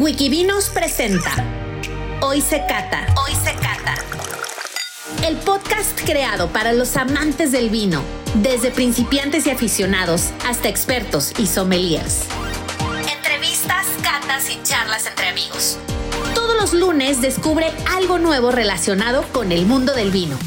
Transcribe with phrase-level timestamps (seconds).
[0.00, 1.30] Wikivinos presenta
[2.22, 3.06] Hoy se cata.
[3.22, 3.96] Hoy se cata.
[5.28, 8.00] El podcast creado para los amantes del vino,
[8.36, 12.24] desde principiantes y aficionados hasta expertos y sommeliers.
[13.14, 15.76] Entrevistas, catas y charlas entre amigos.
[16.34, 20.38] Todos los lunes descubre algo nuevo relacionado con el mundo del vino.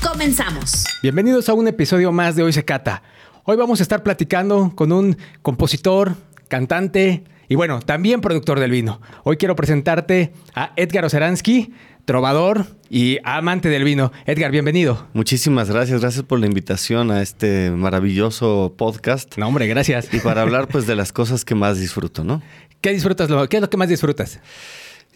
[0.00, 0.84] Comenzamos.
[1.02, 3.02] Bienvenidos a un episodio más de Hoy se cata.
[3.42, 6.14] Hoy vamos a estar platicando con un compositor,
[6.46, 9.00] cantante y bueno, también productor del vino.
[9.24, 11.72] Hoy quiero presentarte a Edgar Oceransky,
[12.04, 14.12] trovador y amante del vino.
[14.26, 15.08] Edgar, bienvenido.
[15.12, 19.36] Muchísimas gracias, gracias por la invitación a este maravilloso podcast.
[19.36, 20.12] No, hombre, gracias.
[20.12, 22.42] Y para hablar pues de las cosas que más disfruto, ¿no?
[22.80, 23.28] ¿Qué disfrutas?
[23.48, 24.40] ¿Qué es lo que más disfrutas?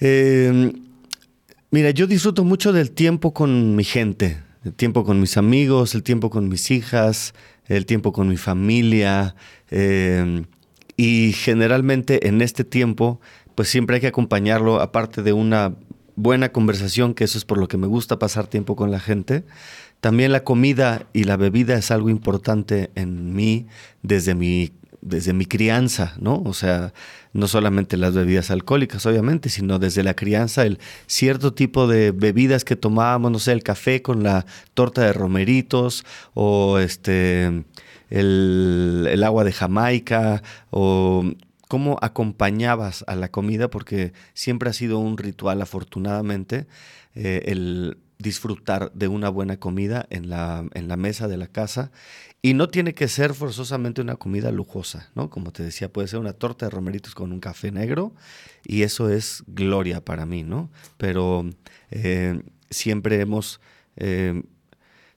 [0.01, 0.73] Eh,
[1.71, 6.03] mira, yo disfruto mucho del tiempo con mi gente, el tiempo con mis amigos, el
[6.03, 7.35] tiempo con mis hijas,
[7.67, 9.35] el tiempo con mi familia.
[9.71, 10.45] Eh,
[10.97, 13.21] y generalmente en este tiempo,
[13.55, 15.75] pues siempre hay que acompañarlo, aparte de una
[16.15, 19.45] buena conversación, que eso es por lo que me gusta pasar tiempo con la gente.
[20.01, 23.67] También la comida y la bebida es algo importante en mí
[24.03, 26.43] desde mi, desde mi crianza, ¿no?
[26.45, 26.93] O sea,
[27.37, 32.65] no solamente las bebidas alcohólicas, obviamente, sino desde la crianza, el cierto tipo de bebidas
[32.65, 37.65] que tomábamos, no sé, el café con la torta de romeritos o este
[38.11, 41.25] el, agua de Jamaica o
[41.69, 46.67] cómo acompañabas a la comida, porque siempre ha sido un ritual, afortunadamente,
[47.15, 51.91] eh, el disfrutar de una buena comida en la, en la mesa de la casa.
[52.47, 55.31] Y no tiene que ser forzosamente una comida lujosa, ¿no?
[55.31, 58.15] Como te decía, puede ser una torta de romeritos con un café negro
[58.63, 60.71] y eso es gloria para mí, ¿no?
[60.97, 61.45] Pero
[61.91, 63.61] eh, siempre hemos
[63.97, 64.45] eh,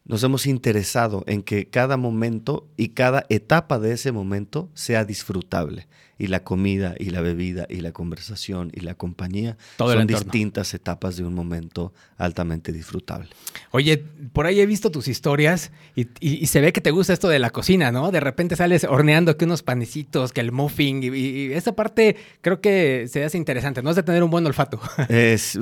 [0.09, 5.88] nos hemos interesado en que cada momento y cada etapa de ese momento sea disfrutable
[6.19, 11.15] y la comida y la bebida y la conversación y la compañía son distintas etapas
[11.15, 13.30] de un momento altamente disfrutable.
[13.71, 17.39] Oye, por ahí he visto tus historias y, se ve que te gusta esto de
[17.39, 18.11] la cocina, ¿no?
[18.11, 23.08] De repente sales horneando que unos panecitos, que el muffin y, esa parte creo que
[23.09, 23.92] se hace interesante, ¿no?
[23.92, 24.81] Es de tener un buen olfato.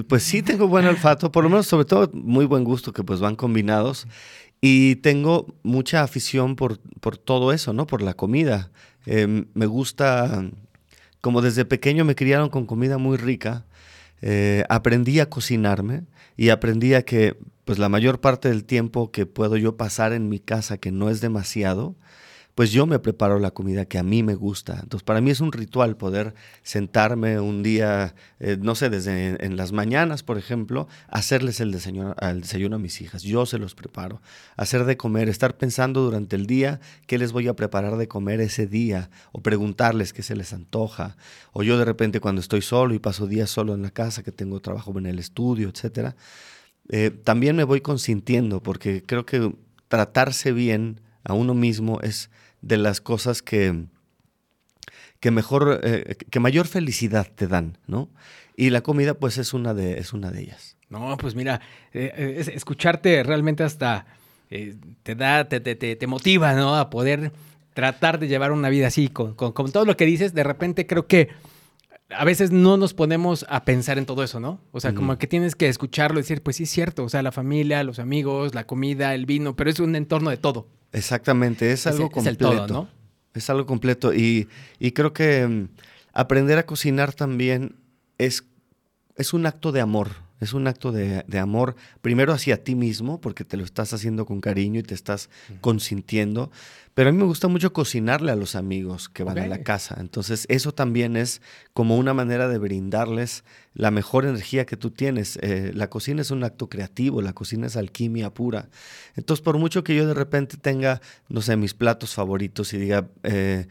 [0.07, 3.19] pues sí tengo buen olfato, por lo menos sobre todo muy buen gusto que pues
[3.19, 4.07] van combinados.
[4.61, 7.85] Y tengo mucha afición por, por todo eso, ¿no?
[7.85, 8.71] Por la comida.
[9.05, 10.49] Em, me gusta,
[11.21, 13.65] como desde pequeño me criaron con comida muy rica,
[14.21, 16.03] eh, aprendí a cocinarme
[16.35, 20.29] y aprendí a que pues la mayor parte del tiempo que puedo yo pasar en
[20.29, 21.95] mi casa, que no es demasiado,
[22.57, 24.79] pues yo me preparo la comida que a mí me gusta.
[24.81, 29.57] Entonces, para mí es un ritual poder sentarme un día, eh, no sé, desde en,
[29.57, 33.21] las mañanas, por ejemplo, hacerles el desayuno, desayuno a mis hijas.
[33.21, 34.23] Yo se los preparo.
[34.55, 38.41] Hacer de comer, estar pensando durante el día qué les voy a preparar de comer
[38.41, 41.15] ese día, o preguntarles qué se les antoja.
[41.53, 44.31] O yo de repente cuando estoy solo y paso días solo en la casa, que
[44.31, 46.15] tengo trabajo en el estudio, etcétera,
[46.89, 49.53] eh, también me voy consintiendo, porque creo que
[49.89, 52.31] tratarse bien a uno mismo es
[52.61, 53.85] de las cosas que,
[55.19, 58.09] que mejor, eh, que mayor felicidad te dan, ¿no?
[58.55, 60.77] Y la comida, pues, es una de, es una de ellas.
[60.89, 61.61] No, pues mira,
[61.93, 64.05] eh, eh, escucharte realmente hasta
[65.03, 66.77] te da, te, te, te, motiva, ¿no?
[66.77, 67.33] A poder
[67.73, 71.05] tratar de llevar una vida así, con, con, todo lo que dices, de repente creo
[71.05, 71.29] que
[72.09, 74.61] a veces no nos ponemos a pensar en todo eso, ¿no?
[74.71, 77.21] O sea, como que tienes que escucharlo y decir, pues sí es cierto, o sea,
[77.21, 80.67] la familia, los amigos, la comida, el vino, pero es un entorno de todo.
[80.93, 82.65] Exactamente, es algo completo.
[82.65, 82.87] Es, ¿no?
[83.33, 84.13] es algo completo.
[84.13, 84.47] Y,
[84.79, 85.67] y creo que mm,
[86.13, 87.75] aprender a cocinar también
[88.17, 88.45] es,
[89.15, 90.27] es un acto de amor.
[90.39, 94.39] Es un acto de, amor, primero hacia ti mismo, porque te lo estás haciendo con
[94.39, 95.31] cariño y te estás
[95.61, 96.51] consintiendo.
[96.97, 99.97] Pero a mí me gusta mucho cocinarle a los amigos que van a la casa.
[99.99, 101.43] Entonces, eso también es
[101.73, 103.43] como una manera de brindarles
[103.75, 105.37] la mejor energía que tú tienes.
[105.43, 108.69] Eh, la cocina es un acto creativo, la cocina es alquimia pura.
[109.15, 110.99] Entonces, por mucho que yo de repente tenga,
[111.29, 113.67] no sé, mis platos favoritos y diga, eh,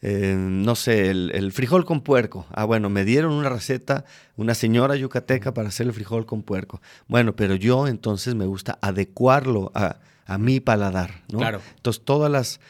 [0.00, 2.46] eh, no sé, el, frijol con puerco.
[2.52, 4.04] Ah, bueno, me dieron una receta,
[4.36, 6.80] una señora yucateca para hacer el frijol con puerco.
[7.08, 9.98] Bueno, pero yo entonces me gusta adecuarlo a,
[10.28, 11.38] a mi paladar, ¿no?
[11.38, 11.60] Claro.
[11.76, 12.60] Entonces todas las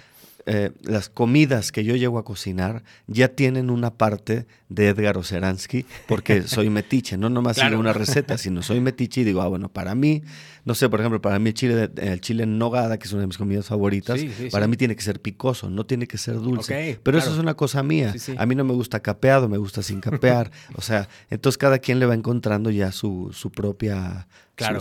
[0.46, 5.86] eh, las comidas que yo llego a cocinar ya tienen una parte de Edgar Oceransky,
[6.06, 9.68] porque soy metiche, no nomás sigo una receta, sino soy metiche y digo, ah, bueno,
[9.70, 10.22] para mí,
[10.64, 13.22] no sé, por ejemplo, para mí el chile, el chile en nogada, que es una
[13.22, 14.20] de mis comidas favoritas,
[14.50, 16.74] para mí tiene que ser picoso, no tiene que ser dulce.
[17.02, 18.12] Pero eso es una cosa mía.
[18.36, 20.50] A mí no me gusta capeado, me gusta sin capear.
[20.74, 24.26] o sea, entonces cada quien le va encontrando ya su, su propia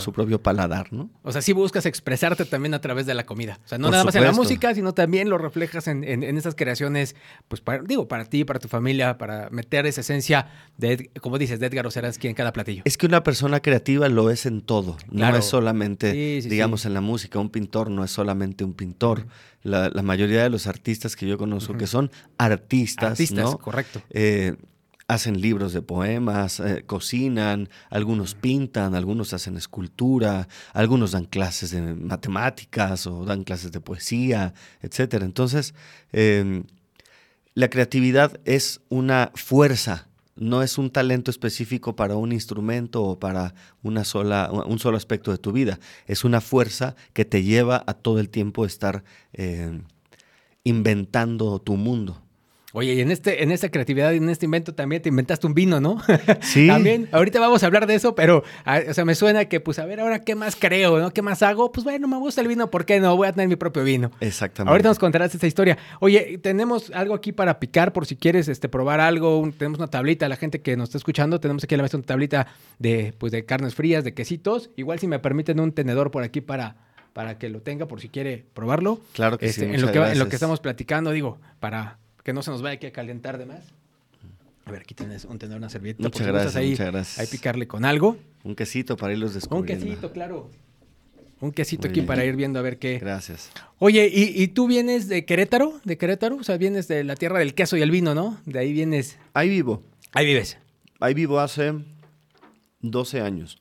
[0.00, 1.08] su propio paladar, ¿no?
[1.22, 3.60] O sea, sí buscas expresarte también a través de la comida.
[3.64, 6.24] O sea, no Por nada más en la música, sino también lo reflejas en, en-
[6.24, 7.14] en esas creaciones,
[7.46, 11.60] pues para, digo, para ti, para tu familia, para meter esa esencia de, como dices,
[11.60, 12.82] de Edgar Oceransky en cada platillo.
[12.84, 15.32] Es que una persona creativa lo es en todo, Claro.
[15.32, 16.88] no es solamente, Sí, sí, digamos, sí.
[16.88, 19.26] en la música, un pintor no es solamente un pintor.
[19.62, 23.58] la, la mayoría de los artistas que yo conozco que son artistas, Artistas, ¿no?
[23.58, 24.00] correcto.
[24.10, 24.54] Eh,
[25.08, 31.80] hacen libros de poemas, eh, cocinan, algunos pintan, algunos hacen escultura, algunos dan clases de
[31.94, 34.52] matemáticas o dan clases de poesía,
[34.82, 35.24] etcétera.
[35.24, 35.74] Entonces,
[36.12, 36.62] eh,
[37.58, 40.06] la creatividad es una fuerza,
[40.36, 43.52] no es un talento específico para un instrumento o para
[43.82, 45.80] una sola, un solo aspecto de tu vida.
[46.06, 49.02] Es una fuerza que te lleva a todo el tiempo estar
[49.32, 49.82] eh,
[50.62, 52.22] inventando tu mundo.
[52.74, 55.54] Oye, y en, este, en esta creatividad y en este invento también te inventaste un
[55.54, 55.96] vino, ¿no?
[56.42, 56.66] Sí.
[56.66, 59.78] también, ahorita vamos a hablar de eso, pero, ah, o sea, me suena que, pues,
[59.78, 61.10] a ver, ahora, ¿qué más creo, no?
[61.10, 61.72] ¿Qué más hago?
[61.72, 63.16] Pues, bueno, me gusta el vino, ¿por qué no?
[63.16, 64.10] Voy a tener mi propio vino.
[64.20, 64.70] Exactamente.
[64.70, 65.78] Ahorita nos contarás esta historia.
[66.00, 69.38] Oye, tenemos algo aquí para picar por si quieres este, probar algo.
[69.38, 71.96] Un- tenemos una tablita, la gente que nos está escuchando, tenemos aquí a la mesa
[71.96, 72.48] una tablita
[72.78, 74.68] de, pues, de carnes frías, de quesitos.
[74.76, 76.76] Igual si me permiten un tenedor por aquí para,
[77.14, 79.00] para que lo tenga, por si quiere probarlo.
[79.14, 82.50] Claro que sí, Este, en, lo en que estamos platicando, digo, para que no se
[82.50, 83.64] nos vaya aquí a calentar de más.
[84.66, 86.02] A ver, aquí tienes un tenedor, una servilleta.
[86.02, 87.18] Muchas gracias, ahí, muchas gracias.
[87.18, 88.18] ahí picarle con algo.
[88.44, 89.84] Un quesito para irlos Un descubriendo.
[89.86, 90.50] quesito, claro.
[91.40, 92.06] Un quesito Muy aquí bien.
[92.06, 93.50] para ir viendo a ver qué, Gracias.
[93.78, 95.80] Oye, ¿y, y tú vienes de Querétaro?
[95.84, 96.36] ¿De Querétaro?
[96.36, 98.38] O sea, vienes de la tierra del queso y el vino, ¿no?
[98.44, 99.18] De ahí vienes.
[99.34, 99.82] Ahí vivo.
[100.12, 100.58] Ahí vives.
[101.00, 101.72] Ahí vivo hace
[102.80, 103.58] 12 años.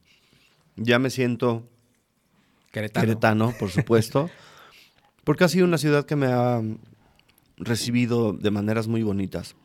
[0.75, 1.69] Ya me siento
[2.71, 3.05] Querétaro.
[3.05, 4.29] queretano, por supuesto,
[5.23, 6.61] porque ha sido una ciudad que me ha
[7.57, 9.55] recibido de maneras muy bonitas.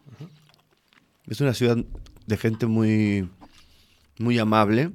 [1.27, 1.77] Es una ciudad
[2.27, 3.29] de gente muy,
[4.19, 4.91] muy amable.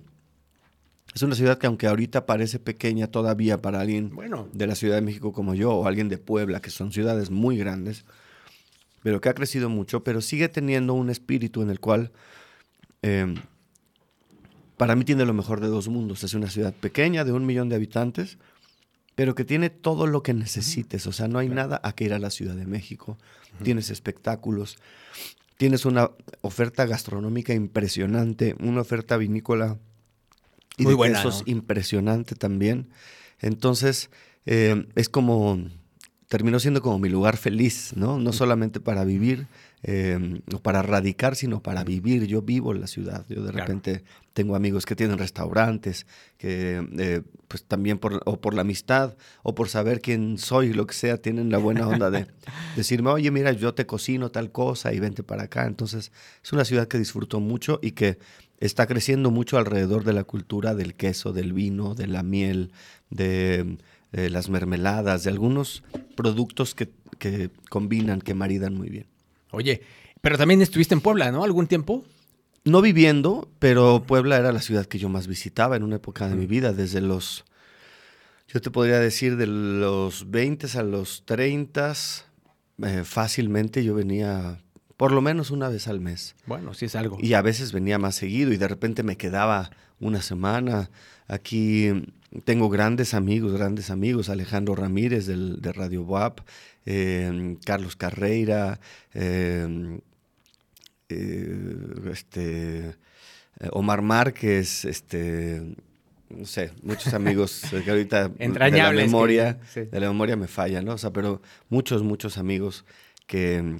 [1.13, 4.49] Es una ciudad que aunque ahorita parece pequeña todavía para alguien Bueno.
[4.53, 7.57] de la Ciudad de México como yo o alguien de Puebla, que son ciudades muy
[7.57, 8.05] grandes,
[9.03, 12.11] pero que ha crecido mucho, pero sigue teniendo un espíritu en el cual
[13.01, 13.33] eh,
[14.75, 16.23] para mí tiene lo mejor de dos mundos.
[16.23, 18.37] Es una ciudad pequeña de un millón de habitantes,
[19.17, 21.07] pero que tiene todo lo que necesites.
[21.07, 23.17] O sea, no hay nada a que ir a la Ciudad de México.
[23.63, 24.77] Tienes espectáculos,
[25.57, 26.11] tienes una
[26.41, 29.79] oferta gastronómica impresionante, una oferta vinícola
[30.77, 31.51] y Muy de buena, quesos ¿no?
[31.51, 32.89] impresionante también.
[33.39, 34.11] Entonces,
[34.45, 35.67] eh, es como,
[36.27, 38.19] terminó siendo como mi lugar feliz, ¿no?
[38.19, 39.47] No solamente para vivir
[39.83, 42.25] eh, o para radicar, sino para vivir.
[42.27, 43.25] Yo vivo en la ciudad.
[43.29, 43.59] Yo de Claro.
[43.65, 44.03] repente
[44.33, 46.05] tengo amigos que tienen restaurantes,
[46.37, 50.85] que eh, pues también por, o por la amistad o por saber quién soy, lo
[50.85, 52.27] que sea, tienen la buena onda de
[52.75, 55.65] decirme, oye, mira, yo te cocino tal cosa y vente para acá.
[55.65, 56.11] Entonces,
[56.43, 58.17] es una ciudad que disfruto mucho y que
[58.59, 62.71] está creciendo mucho alrededor de la cultura del queso, del vino, de la miel,
[63.09, 63.77] de
[64.13, 65.83] eh, las mermeladas, de algunos
[66.15, 66.89] productos que,
[67.19, 69.07] que combinan, que maridan muy bien.
[69.51, 69.81] Oye,
[70.21, 71.43] pero también estuviste en Puebla, ¿no?
[71.43, 72.03] ¿Algún tiempo?
[72.63, 76.35] No viviendo, pero Puebla era la ciudad que yo más visitaba en una época de
[76.35, 77.45] mi vida, desde los,
[78.47, 81.93] yo te podría decir, de los 20 a los 30,
[82.83, 84.61] eh, fácilmente yo venía
[84.97, 86.35] por lo menos una vez al mes.
[86.45, 87.17] Bueno, sí es algo.
[87.21, 89.69] Y a veces venía más seguido y de repente me quedaba
[89.99, 90.89] una semana.
[91.27, 91.89] Aquí
[92.45, 94.29] tengo grandes amigos, grandes amigos.
[94.29, 96.39] Alejandro Ramírez del, de Radio WAP,
[96.85, 98.79] eh, Carlos Carreira,
[99.13, 99.99] eh,
[101.09, 101.55] eh,
[102.11, 102.95] este,
[103.71, 105.75] Omar Márquez, este,
[106.29, 109.81] no sé, muchos amigos eh, que ahorita de la que- memoria, sí.
[109.81, 110.93] de la memoria me falla, ¿no?
[110.93, 112.85] O sea, pero muchos, muchos amigos
[113.25, 113.77] que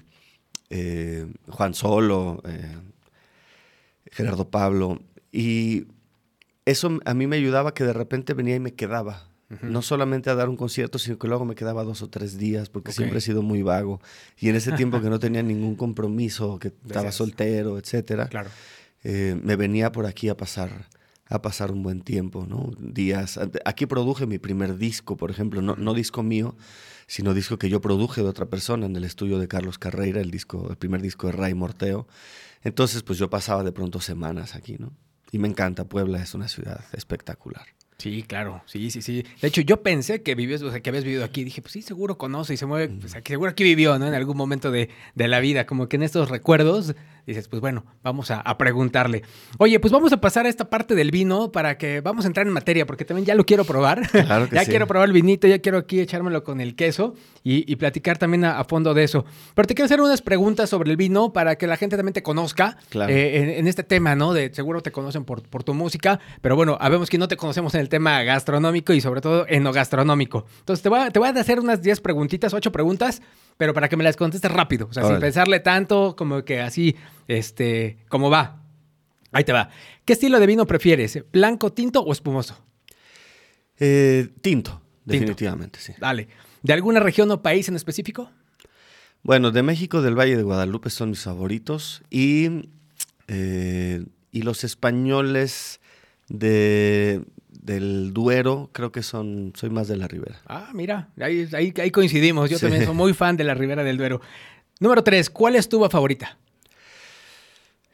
[0.70, 2.42] eh, Juan Solo,
[4.12, 5.86] Gerardo Pablo, y
[6.70, 9.30] eso a mí me ayudaba que de repente venía y me quedaba.
[9.62, 12.68] No solamente a dar un concierto, sino que luego me quedaba dos o tres días,
[12.70, 14.02] porque siempre he sido muy vago.
[14.38, 17.16] Y en ese tiempo que no tenía ningún compromiso, que estaba Decías.
[17.16, 18.50] soltero, etcétera, Claro.
[19.06, 20.88] eh, me venía por aquí a pasar
[21.30, 22.72] a pasar un buen tiempo, ¿no?
[22.80, 23.38] Días.
[23.66, 26.56] Aquí produje mi primer disco, por ejemplo, no, no disco mío,
[27.06, 30.32] sino disco que yo produje de otra persona en el estudio de Carlos Carreira, el
[30.32, 32.08] disco, el primer disco de Ray Morteo.
[32.64, 34.94] Entonces, pues yo pasaba de pronto semanas aquí, ¿no?
[35.32, 37.66] Y me encanta, Puebla es una ciudad espectacular.
[37.98, 39.26] Sí, claro, sí, sí, sí.
[39.42, 41.44] De hecho, yo pensé que vivías, o sea, que habías vivido aquí.
[41.44, 44.08] Dije, pues sí, seguro conoce y se mueve, pues aquí, seguro aquí vivió, ¿no?
[44.08, 46.94] En algún momento de, de la vida, como que en estos recuerdos
[47.28, 49.24] dices, pues bueno, vamos a, a, preguntarle.
[49.58, 52.48] Oye, pues vamos a pasar a esta parte del vino para que vamos a entrar
[52.48, 54.10] en materia, porque también ya lo quiero probar.
[54.10, 54.70] Claro que ya sí.
[54.70, 58.46] quiero probar el vinito, ya quiero aquí echármelo con el queso y, y platicar también
[58.46, 59.26] a, a, fondo de eso.
[59.54, 62.24] Pero te quiero hacer unas preguntas sobre el vino para que la gente también te
[62.24, 63.12] conozca claro.
[63.12, 64.34] eh, en, en, este tema, ¿no?
[64.34, 67.76] De seguro te conocen por, por tu música, pero bueno, habemos que no te conocemos
[67.76, 70.46] en el tema gastronómico y sobre todo enogastronómico.
[70.60, 73.22] Entonces te voy a, te voy a hacer unas 10 preguntitas, 8 preguntas,
[73.58, 75.18] pero para que me las contestes rápido, o sea, Órale.
[75.18, 76.96] sin pensarle tanto, como que así,
[77.28, 78.64] este, como va.
[79.32, 79.70] Ahí te va.
[80.06, 81.20] ¿Qué estilo de vino prefieres?
[81.32, 82.58] ¿Blanco, tinto o espumoso?
[83.80, 85.94] Eh, tinto, definitivamente, tinto.
[85.94, 86.00] sí.
[86.00, 86.28] Dale.
[86.64, 88.32] ¿De alguna región o país en específico?
[89.24, 92.02] Bueno, de México, del Valle de Guadalupe son mis favoritos.
[92.10, 92.70] Y,
[93.28, 95.80] eh, y los españoles
[96.30, 97.24] de,
[97.68, 100.40] del Duero, creo que son, soy más de la Ribera.
[100.48, 102.50] Ah, mira, ahí, ahí, ahí coincidimos.
[102.50, 102.64] Yo sí.
[102.64, 104.22] también soy muy fan de la Ribera del Duero.
[104.80, 106.38] Número tres, ¿cuál es tu favorita?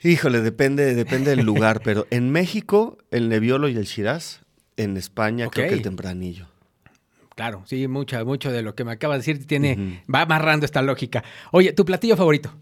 [0.03, 4.41] Híjole, depende, depende del lugar, pero en México, el Nebbiolo y el Shiraz.
[4.75, 5.63] En España, okay.
[5.63, 6.47] creo que el Tempranillo.
[7.35, 10.13] Claro, sí, mucho, mucho de lo que me acabas de decir tiene, uh -huh.
[10.13, 11.23] va amarrando esta lógica.
[11.51, 12.53] Oye, ¿tu platillo favorito?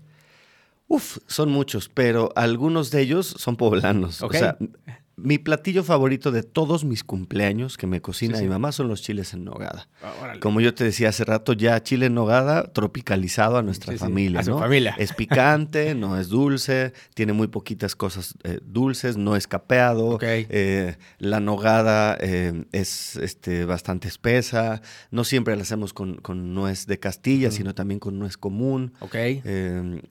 [0.87, 4.21] Uf, son muchos, pero algunos de ellos son poblanos.
[4.21, 4.41] Okay.
[4.41, 4.57] O sea,
[5.21, 8.43] mi platillo favorito de todos mis cumpleaños que me cocina sí, sí.
[8.45, 9.87] mi mamá son los chiles en nogada.
[10.03, 13.99] Oh, Como yo te decía hace rato, ya chile en nogada tropicalizado a nuestra sí,
[13.99, 14.39] familia.
[14.39, 14.95] A su familia.
[14.97, 20.07] Es picante, no es dulce, tiene muy poquitas cosas eh, dulces, no es capeado.
[20.09, 20.47] Okay.
[20.49, 24.81] Eh, la nogada eh, es este, bastante espesa.
[25.11, 27.51] No siempre la hacemos con, con nuez de Castilla, mm.
[27.51, 28.93] sino también con nuez común.
[28.99, 29.41] Okay.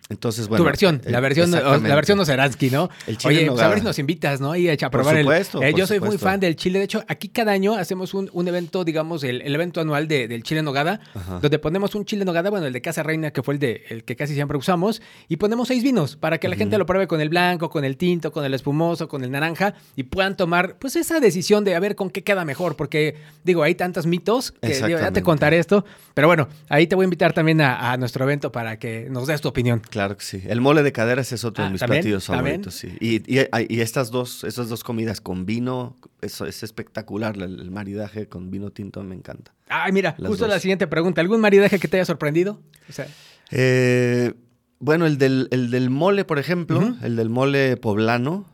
[0.08, 0.64] entonces, bueno.
[0.64, 2.90] Tu versión, la versión, la versión ¿no?
[3.06, 4.54] El chile Oye, en pues a ver si nos invitas, ¿no?
[4.56, 6.12] Y a probar por supuesto, el, eh, por yo soy supuesto.
[6.12, 6.78] muy fan del chile.
[6.78, 10.28] De hecho, aquí cada año hacemos un, un evento, digamos, el, el, evento anual de,
[10.28, 11.00] del chile nogada,
[11.40, 14.04] donde ponemos un chile nogada, bueno, el de Casa Reina, que fue el, de, el
[14.04, 16.58] que casi siempre usamos, y ponemos seis vinos para que la uh -huh.
[16.58, 19.74] gente lo pruebe con el blanco, con el tinto, con el espumoso, con el naranja,
[19.96, 23.62] y puedan tomar, pues, esa decisión de a ver con qué queda mejor, porque, digo,
[23.62, 27.06] hay tantos mitos que digo, ya te contaré esto, pero bueno, ahí te voy a
[27.06, 29.80] invitar también a, a, nuestro evento para que nos des tu opinión.
[29.90, 30.42] Claro que sí.
[30.46, 32.02] El mole de caderas es otro ah, de mis ¿también?
[32.02, 32.62] platillos ¿también?
[32.62, 32.88] favoritos, sí.
[33.00, 37.36] Y, y, y estas dos, esas dos comidas con vino, eso es espectacular.
[37.36, 39.52] El, el, maridaje con vino tinto me encanta.
[39.68, 40.54] Ay, mira, Las justo dos.
[40.54, 41.20] la siguiente pregunta.
[41.20, 42.60] ¿Algún maridaje que te haya sorprendido?
[42.88, 43.06] O sea...
[43.52, 44.34] eh,
[44.80, 47.04] bueno, el del, el del, mole, por ejemplo, uh -huh.
[47.04, 48.46] el del mole poblano,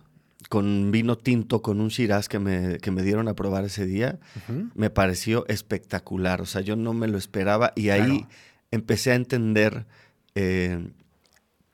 [0.50, 4.18] con vino tinto, con un shiraz que me, que me dieron a probar ese día,
[4.36, 4.70] uh -huh.
[4.74, 6.42] me pareció espectacular.
[6.42, 8.28] O sea, yo no me lo esperaba y ahí claro.
[8.70, 9.86] empecé a entender
[10.34, 10.90] eh,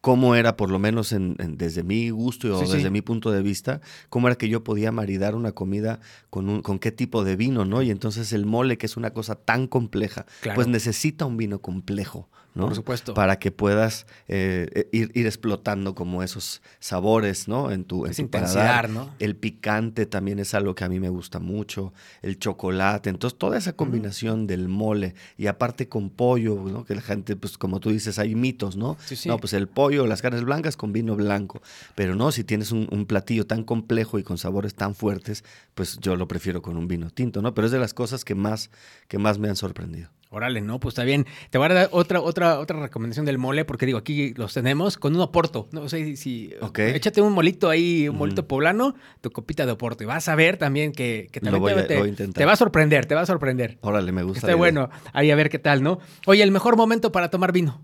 [0.02, 2.90] cómo era, por lo menos en, en, desde mi gusto o sí, desde sí.
[2.90, 3.80] mi punto de vista,
[4.11, 7.64] cómo era que yo podía maridar una comida con, un, con qué tipo de vino,
[7.64, 7.82] ¿no?
[7.82, 10.56] Y entonces el mole, que es una cosa tan compleja, claro.
[10.56, 12.66] pues necesita un vino complejo, ¿no?
[12.66, 13.14] Por supuesto.
[13.14, 17.71] Para que puedas eh, ir, ir, explotando como esos sabores, ¿no?
[17.71, 18.90] En tu, en tu paladar.
[18.90, 19.14] ¿no?
[19.18, 23.59] El picante también es algo que a mí me gusta mucho, el chocolate, entonces toda
[23.59, 26.85] esa combinación del mole y aparte con pollo, ¿no?
[26.85, 28.97] Que la gente, pues como tú dices, hay mitos, ¿no?
[29.04, 29.28] Sí, sí.
[29.28, 31.62] No, pues el pollo las carnes blancas con vino blanco.
[31.94, 35.44] Pero no, si tienes un, un, platillo tan complejo y con sabores tan fuertes,
[35.75, 37.54] pues yo lo prefiero con un vino tinto, ¿no?
[37.54, 38.71] Pero es de las cosas que más,
[39.09, 40.11] que más me han sorprendido.
[40.35, 41.27] Órale, no, pues está bien.
[41.51, 44.97] Te voy a dar otra, otra, otra recomendación del mole, porque digo, aquí los tenemos
[44.97, 45.69] con un oporto.
[45.73, 46.95] No sé si, si okay.
[46.95, 48.47] échate un molito ahí, un molito mm.
[48.47, 50.05] poblano, tu copita de oporto.
[50.05, 52.57] Y vas a ver también que, que también voy te, a, te, te, va a
[52.57, 53.77] sorprender, te va a sorprender.
[53.83, 54.47] Órale, me gusta.
[54.47, 54.89] Está bueno.
[55.12, 55.99] Ahí a ver qué tal, ¿no?
[56.25, 57.83] Oye, el mejor momento para tomar vino.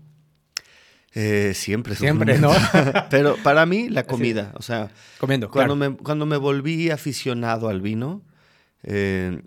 [1.13, 1.93] Eh, siempre.
[1.93, 2.51] Siempre, ¿no?
[3.11, 4.53] Pero para mí, la comida.
[4.55, 4.89] O sea,
[5.19, 5.51] comiendo.
[5.51, 5.91] Cuando, claro.
[5.91, 8.23] me, cuando me volví aficionado al vino,
[8.81, 9.39] eh,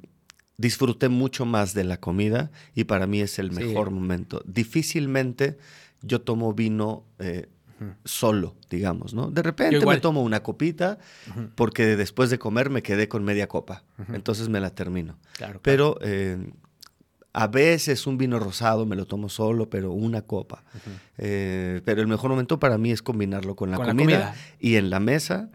[0.62, 3.94] disfruté mucho más de la comida y para mí es el mejor sí.
[3.94, 4.42] momento.
[4.46, 5.58] Difícilmente
[6.02, 7.48] yo tomo vino eh,
[7.80, 7.94] uh -huh.
[8.04, 9.30] solo, digamos, ¿no?
[9.30, 11.50] De repente me tomo una copita uh -huh.
[11.56, 13.82] porque después de comer me quedé con media copa.
[13.98, 14.14] Uh -huh.
[14.14, 15.18] Entonces me la termino.
[15.36, 16.38] Claro, Pero eh,
[17.32, 20.62] a veces un vino rosado me lo tomo solo, pero una copa.
[21.18, 24.34] Eh, pero el mejor momento para mí es combinarlo con la, con comida, la comida,
[24.60, 25.50] y en la mesa.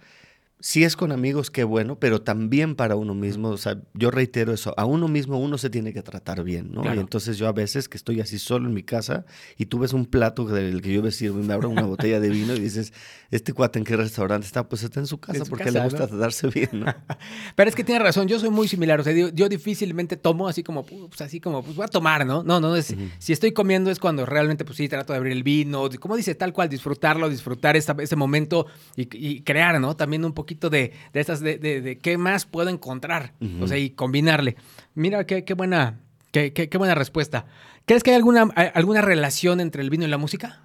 [0.59, 3.49] Si es con amigos, qué bueno, pero también para uno mismo.
[3.49, 6.81] O sea, yo reitero eso, a uno mismo uno se tiene que tratar bien, ¿no?
[6.81, 6.97] Claro.
[6.97, 9.25] Y entonces yo a veces que estoy así solo en mi casa
[9.57, 12.19] y tú ves un plato del que yo me sirvo y me abro una botella
[12.19, 12.91] de vino y dices,
[13.29, 14.67] ¿este cuate en qué restaurante está?
[14.67, 16.07] Pues está en su casa en su porque casa, le gusta ¿no?
[16.07, 16.85] tratarse bien, ¿no?
[17.55, 18.99] pero es que tiene razón, yo soy muy similar.
[18.99, 22.25] O sea, yo, yo difícilmente tomo así como, pues así como, pues voy a tomar,
[22.25, 22.41] ¿no?
[22.41, 23.11] No, no, es, uh -huh.
[23.19, 26.33] si estoy comiendo es cuando realmente, pues sí, trato de abrir el vino, como dice,
[26.33, 29.95] tal cual, disfrutarlo, disfrutar esta, ese momento y, y, crear, ¿no?
[29.95, 33.63] También un poquito de, de de, de, de, qué más puedo encontrar, uh -huh.
[33.63, 34.55] o sea, y combinarle.
[34.95, 35.99] Mira, qué, qué buena,
[36.31, 37.45] qué, qué, qué, buena respuesta.
[37.85, 40.61] ¿Crees que hay alguna, alguna relación entre el vino y la música?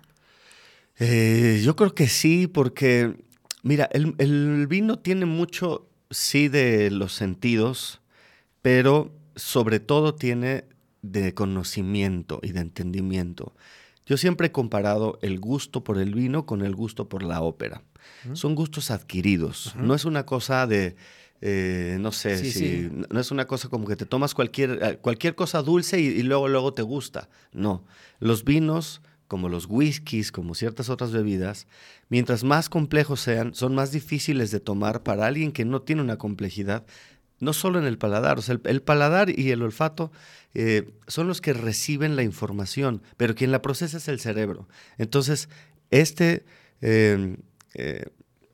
[0.99, 3.17] Eh, yo creo que sí, porque,
[3.65, 8.01] mira, el, el vino tiene mucho, sí, de los sentidos,
[8.63, 10.65] pero sobre todo tiene
[11.03, 13.53] de conocimiento y de entendimiento.
[14.07, 17.83] Yo siempre he comparado el gusto por el vino con el gusto por la ópera.
[18.33, 19.75] Son gustos adquiridos.
[19.77, 20.97] No es una cosa de,
[21.41, 25.35] eh, no sé, si, no es una cosa como que te tomas cualquier, eh, cualquier
[25.35, 27.29] cosa dulce y, y, luego, luego te gusta.
[27.53, 27.85] No.
[28.21, 31.67] Los vinos, como los whiskies, como ciertas otras bebidas,
[32.09, 36.19] mientras más complejos sean, son más difíciles de tomar para alguien que no tiene una
[36.19, 36.85] complejidad
[37.43, 40.13] no solo en el paladar, o sea, el, paladar y el olfato
[40.55, 44.69] eh, son los que reciben la información, pero quien la procesa es el cerebro.
[44.97, 45.49] Entonces,
[45.91, 46.45] este,
[46.83, 47.37] eh,
[47.75, 48.05] eh,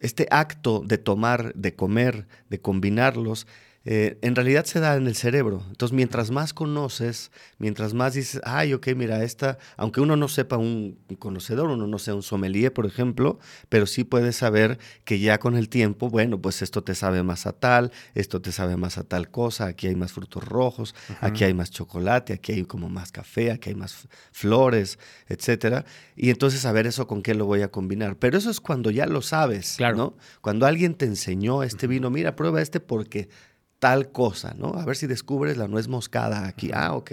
[0.00, 3.46] este acto de tomar, de comer, de combinarlos,
[3.90, 5.64] eh, en realidad se da en el cerebro.
[5.70, 10.58] Entonces, mientras más conoces, mientras más dices, ay, ok, mira, esta, aunque uno no sepa
[10.58, 13.38] un, conocedor, uno no sea un sommelier, por ejemplo,
[13.70, 17.46] pero sí puedes saber que ya con el tiempo, bueno, pues esto te sabe más
[17.46, 21.44] a tal, esto te sabe más a tal cosa, aquí hay más frutos rojos, aquí
[21.44, 25.86] hay más chocolate, aquí hay como más café, aquí hay más flores, etcétera.
[26.14, 28.16] Y entonces saber eso con qué lo voy a combinar.
[28.16, 29.96] Pero eso es cuando ya lo sabes, claro.
[29.96, 30.16] ¿no?
[30.42, 33.30] Cuando alguien te enseñó este vino, mira, prueba este porque
[33.78, 34.74] tal cosa, ¿no?
[34.74, 36.70] A ver si descubres la nuez moscada aquí.
[36.74, 37.12] Ah, ok.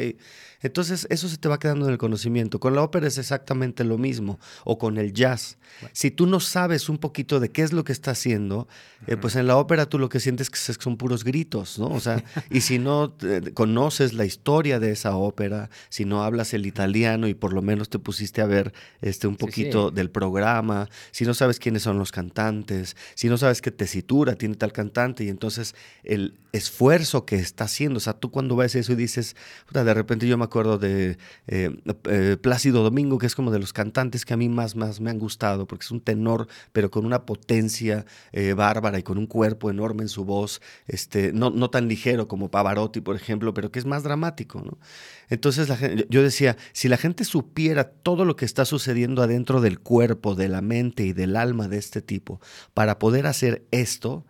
[0.62, 2.60] Entonces, eso se te va quedando en el conocimiento.
[2.60, 5.60] Con la ópera es exactamente lo mismo, o con el jazz.
[5.92, 8.68] Si tú no sabes un poquito de qué es lo que está haciendo,
[9.06, 11.88] eh, pues en la ópera tú lo que sientes que son puros gritos, ¿no?
[11.88, 16.54] O sea, y si no eh, conoces la historia de esa ópera, si no hablas
[16.56, 19.96] el italiano y por lo menos te pusiste a ver este, un poquito sí, sí.
[19.96, 24.56] del programa, si no sabes quiénes son los cantantes, si no sabes qué tesitura tiene
[24.56, 28.94] tal cantante, y entonces el esfuerzo que está haciendo, o sea, tú cuando ves eso
[28.94, 29.36] y dices,
[29.72, 31.70] de repente yo me acuerdo de eh,
[32.06, 35.10] eh, Plácido Domingo, que es como de los cantantes que a mí más, más me
[35.10, 39.28] han gustado, porque es un tenor, pero con una potencia eh, bárbara y con un
[39.28, 43.72] cuerpo enorme en su voz, este, no, no tan ligero como Pavarotti, por ejemplo, pero
[43.72, 44.64] que es más dramático.
[45.30, 45.70] Entonces
[46.10, 50.50] yo decía, si la gente supiera todo lo que está sucediendo adentro del cuerpo, de
[50.50, 52.40] la mente y del alma de este tipo,
[52.74, 54.26] para poder hacer esto,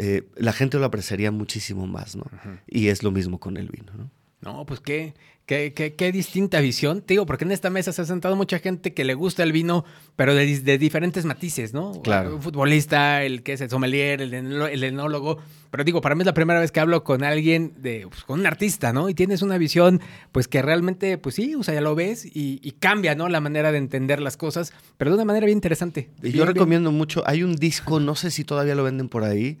[0.00, 2.22] eh, la gente lo apreciaría muchísimo más, ¿no?
[2.22, 2.60] Uh -huh.
[2.68, 4.10] Y es lo mismo con el vino, ¿no?
[4.40, 5.14] No, pues qué,
[5.46, 7.02] qué, qué, qué, distinta visión.
[7.02, 9.50] Te digo, porque en esta mesa se ha sentado mucha gente que le gusta el
[9.50, 12.00] vino, pero de, de diferentes matices, ¿no?
[12.02, 12.36] Claro.
[12.36, 15.38] Un futbolista, el que es el sommelier, el, el enólogo.
[15.72, 18.38] Pero digo, para mí es la primera vez que hablo con alguien, de, pues, con
[18.38, 19.08] un artista, ¿no?
[19.08, 22.60] Y tienes una visión, pues que realmente, pues sí, o sea, ya lo ves y,
[22.62, 23.28] y cambia, ¿no?
[23.28, 26.10] La manera de entender las cosas, pero de una manera bien interesante.
[26.18, 26.98] Y bien, yo recomiendo bien.
[26.98, 29.58] mucho, hay un disco, no sé si todavía lo venden por ahí,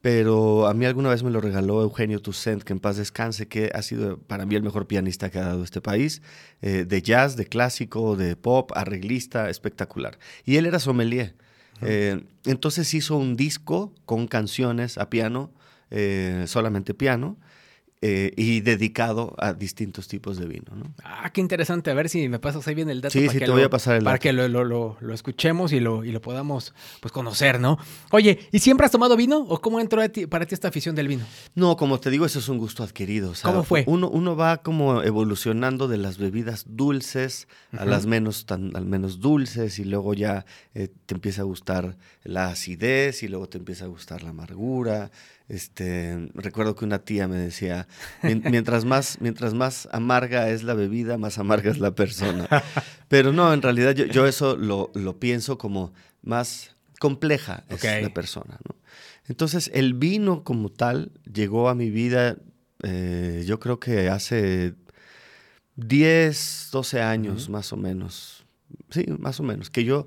[0.00, 3.70] pero a mí alguna vez me lo regaló Eugenio Toussaint, que en paz descanse, que
[3.74, 6.22] ha sido para mí el mejor pianista que ha dado este país,
[6.62, 10.18] eh, de jazz, de clásico, de pop, arreglista, espectacular.
[10.44, 11.34] Y él era sommelier.
[11.34, 11.88] Uh -huh.
[11.88, 15.50] eh, entonces hizo un disco con canciones a piano,
[15.90, 17.36] eh, solamente piano,
[18.02, 20.74] eh, y dedicado a distintos tipos de vino.
[20.74, 20.94] ¿no?
[21.04, 21.90] Ah, qué interesante.
[21.90, 23.12] A ver si me pasas ahí bien el dato.
[23.12, 24.22] Sí, para sí, que te lo, voy a pasar el Para dato.
[24.22, 27.78] que lo, lo, escuchemos y lo, y lo podamos pues, conocer, ¿no?
[28.10, 29.40] Oye, ¿y siempre has tomado vino?
[29.40, 31.26] ¿O cómo entró ti, para ti esta afición del vino?
[31.54, 33.32] No, como te digo, eso es un gusto adquirido.
[33.32, 33.84] O sea, ¿Cómo fue?
[33.86, 37.80] Uno, uno va como evolucionando de las bebidas dulces uh -huh.
[37.80, 41.98] a las menos, tan, al menos dulces y luego ya eh, te empieza a gustar
[42.24, 45.10] la acidez y luego te empieza a gustar la amargura.
[45.50, 47.88] Este, recuerdo que una tía me decía,
[48.22, 52.48] mientras más, mientras más amarga es la bebida, más amarga es la persona.
[53.08, 58.00] Pero no, en realidad yo, yo eso lo, lo, pienso como más compleja es okay.
[58.00, 58.60] la persona.
[58.68, 58.76] ¿no?
[59.26, 62.36] Entonces el vino como tal llegó a mi vida,
[62.84, 64.74] eh, yo creo que hace
[65.74, 67.52] 10, 12 años uh -huh.
[67.54, 68.46] más o menos.
[68.90, 69.68] Sí, más o menos.
[69.68, 70.06] Que yo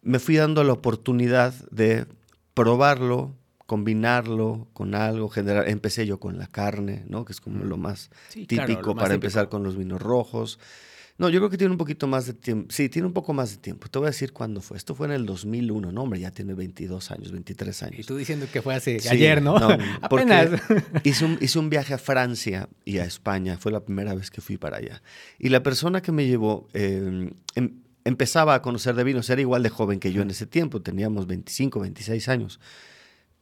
[0.00, 2.06] me fui dando la oportunidad de
[2.54, 3.34] probarlo,
[3.66, 5.68] combinarlo con algo, general.
[5.68, 7.24] Empecé yo con la carne, ¿no?
[7.24, 9.26] Que es como lo más sí, típico claro, lo más para típico.
[9.26, 10.58] empezar con los vinos rojos.
[11.18, 12.72] No, yo creo que tiene un poquito más de tiempo.
[12.72, 13.88] Sí, tiene un poco más de tiempo.
[13.88, 14.76] Te voy a decir cuándo fue.
[14.76, 15.92] Esto fue en el 2001.
[15.92, 18.00] No, hombre, ya tiene 22 años, 23 años.
[18.00, 19.58] Y tú diciendo que fue hace sí, ayer, ¿no?
[19.58, 19.68] no
[20.02, 20.50] Apenas.
[21.04, 23.58] Hice un, hice un viaje a Francia y a España.
[23.58, 25.02] Fue la primera vez que fui para allá.
[25.38, 27.70] Y la persona que me llevó eh, em,
[28.04, 29.28] empezaba a conocer de vinos.
[29.28, 30.80] Era igual de joven que yo en ese tiempo.
[30.80, 32.58] Teníamos 25, 26 años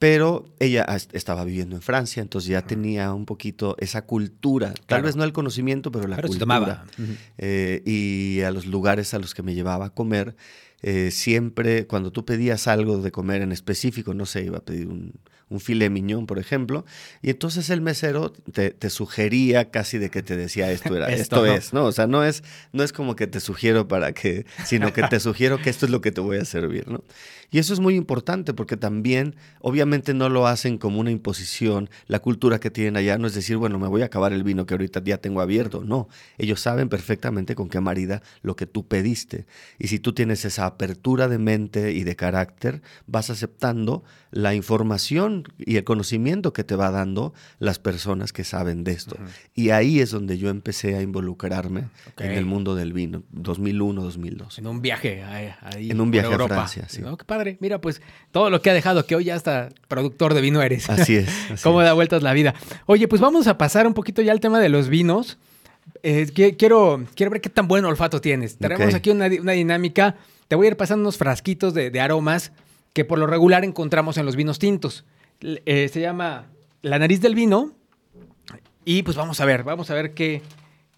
[0.01, 5.15] pero ella estaba viviendo en Francia, entonces ya tenía un poquito esa cultura, tal vez
[5.15, 6.87] no el conocimiento, pero la pero cultura.
[6.97, 7.17] Uh -huh.
[7.37, 10.37] eh, y a los lugares a los que me llevaba a comer,
[10.81, 14.89] eh, siempre, cuando tú pedías algo de comer en específico, no sé, iba a pedir
[14.89, 15.13] un,
[15.51, 16.87] un filet miñón, por ejemplo,
[17.23, 21.73] y entonces el mesero te, sugería casi de que te decía esto era, esto, es,
[21.73, 21.85] ¿no?
[21.85, 25.21] O sea, no es, no es como que te sugiero para que, sino que te
[25.21, 27.03] sugiero que esto es lo que te voy a servir, ¿no?
[27.51, 32.21] Y eso es muy importante porque también, obviamente no lo hacen como una imposición, la
[32.21, 34.75] cultura que tienen allá no es decir, bueno, me voy a acabar el vino que
[34.75, 36.09] ahorita ya tengo abierto, no,
[36.39, 39.47] ellos saben perfectamente con qué marida lo que tú pediste.
[39.81, 45.40] Y si tú tienes esa apertura de mente y de carácter, vas aceptando la información
[45.59, 49.17] y el conocimiento que te va dando las personas que saben de esto.
[49.55, 54.59] Y ahí es donde yo empecé a involucrarme en el mundo del vino, 2001, 2002.
[54.59, 55.91] En un viaje ahí.
[55.91, 57.03] En un viaje a Francia, sí.
[57.19, 57.59] qué padre.
[57.61, 58.01] Mira, pues
[58.31, 60.89] todo lo que ha dejado, que hoy ya hasta productor de vino eres.
[60.91, 61.29] Así es.
[61.63, 62.55] Cómo da vueltas la vida.
[62.87, 65.39] Oye, pues vamos a pasar un poquito ya al tema de los vinos.
[66.03, 68.57] Eh, quiero, quiero ver qué tan buen olfato tienes.
[68.57, 70.17] Tenemos aquí una, dinámica.
[70.49, 72.53] Te voy a ir pasando unos frasquitos de aromas
[72.93, 75.05] que por lo regular encontramos en los vinos tintos.
[75.41, 76.47] Eh, se llama
[76.83, 77.73] La nariz del vino.
[78.85, 80.43] Y pues vamos a ver, vamos a ver qué,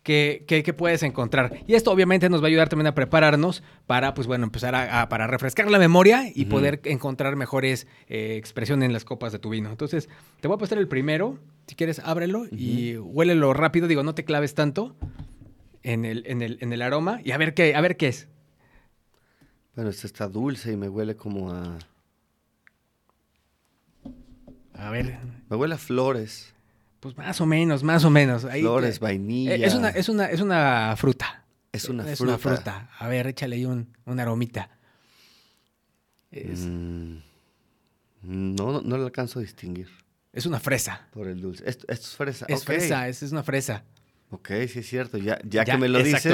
[0.03, 1.59] qué, qué, puedes encontrar.
[1.67, 5.09] Y esto obviamente nos va a ayudar también a prepararnos para, pues bueno, empezar a,
[5.09, 9.51] para refrescar la memoria y poder encontrar mejores eh, expresiones en las copas de tu
[9.51, 9.71] vino.
[9.71, 10.09] Entonces,
[10.41, 11.39] te voy a pasar el primero.
[11.67, 13.89] Si quieres, ábrelo y huélelo rápido.
[13.89, 14.97] Digo, no te claves tanto
[15.83, 18.29] en el, en el, en el aroma y a ver qué, a ver qué es.
[19.75, 21.79] Bueno, este está dulce y me huele como a...
[24.83, 25.17] A ver.
[25.49, 26.53] Me huele a flores.
[27.01, 28.43] Pues más o menos, más o menos.
[28.43, 29.55] flores, vainilla.
[29.55, 31.45] Es una, es una, es una fruta.
[31.73, 32.33] Es una es fruta.
[32.33, 32.91] una fruta.
[32.99, 34.71] A ver, échale ahí un, una aromita.
[36.31, 37.17] Mm,
[38.23, 39.89] no, no, lo alcanzo a distinguir.
[40.33, 41.09] Es una fresa.
[41.13, 41.63] Por el dulce.
[41.67, 42.47] Esto, es fresa.
[42.49, 43.85] Es fresa, es, es, una fresa.
[44.31, 45.19] Ok, sí es cierto.
[45.19, 46.27] Ya, ya, que me lo dices,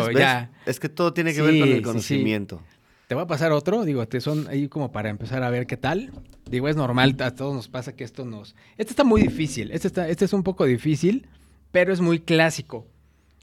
[0.66, 2.62] es que todo tiene que ver con el conocimiento.
[3.08, 5.78] Te voy a pasar otro, digo, te son ahí como para empezar a ver qué
[5.78, 6.12] tal.
[6.50, 8.54] Digo, es normal, a todos nos pasa que esto nos...
[8.76, 11.26] Este está muy difícil, este, está, este es un poco difícil,
[11.72, 12.86] pero es muy clásico.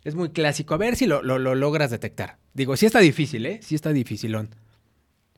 [0.04, 0.76] Es muy clásico.
[0.76, 2.38] A ver si lo, logras detectar.
[2.54, 3.60] Digo, sí está difícil, ¿eh?
[3.64, 4.54] Sí está dificilón.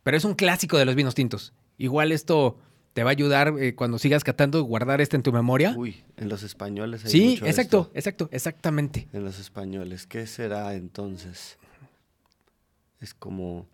[0.03, 1.53] Pero es un clásico de los vinos tintos.
[1.77, 2.57] Igual esto
[2.91, 5.73] te va a ayudar eh, cuando sigas catando, guardar este en tu memoria.
[5.77, 9.07] Uy, en los españoles hay Sí, exacto, exacto, exactamente.
[9.13, 10.05] En los españoles.
[10.05, 11.57] ¿Qué será entonces?
[12.99, 13.67] Es como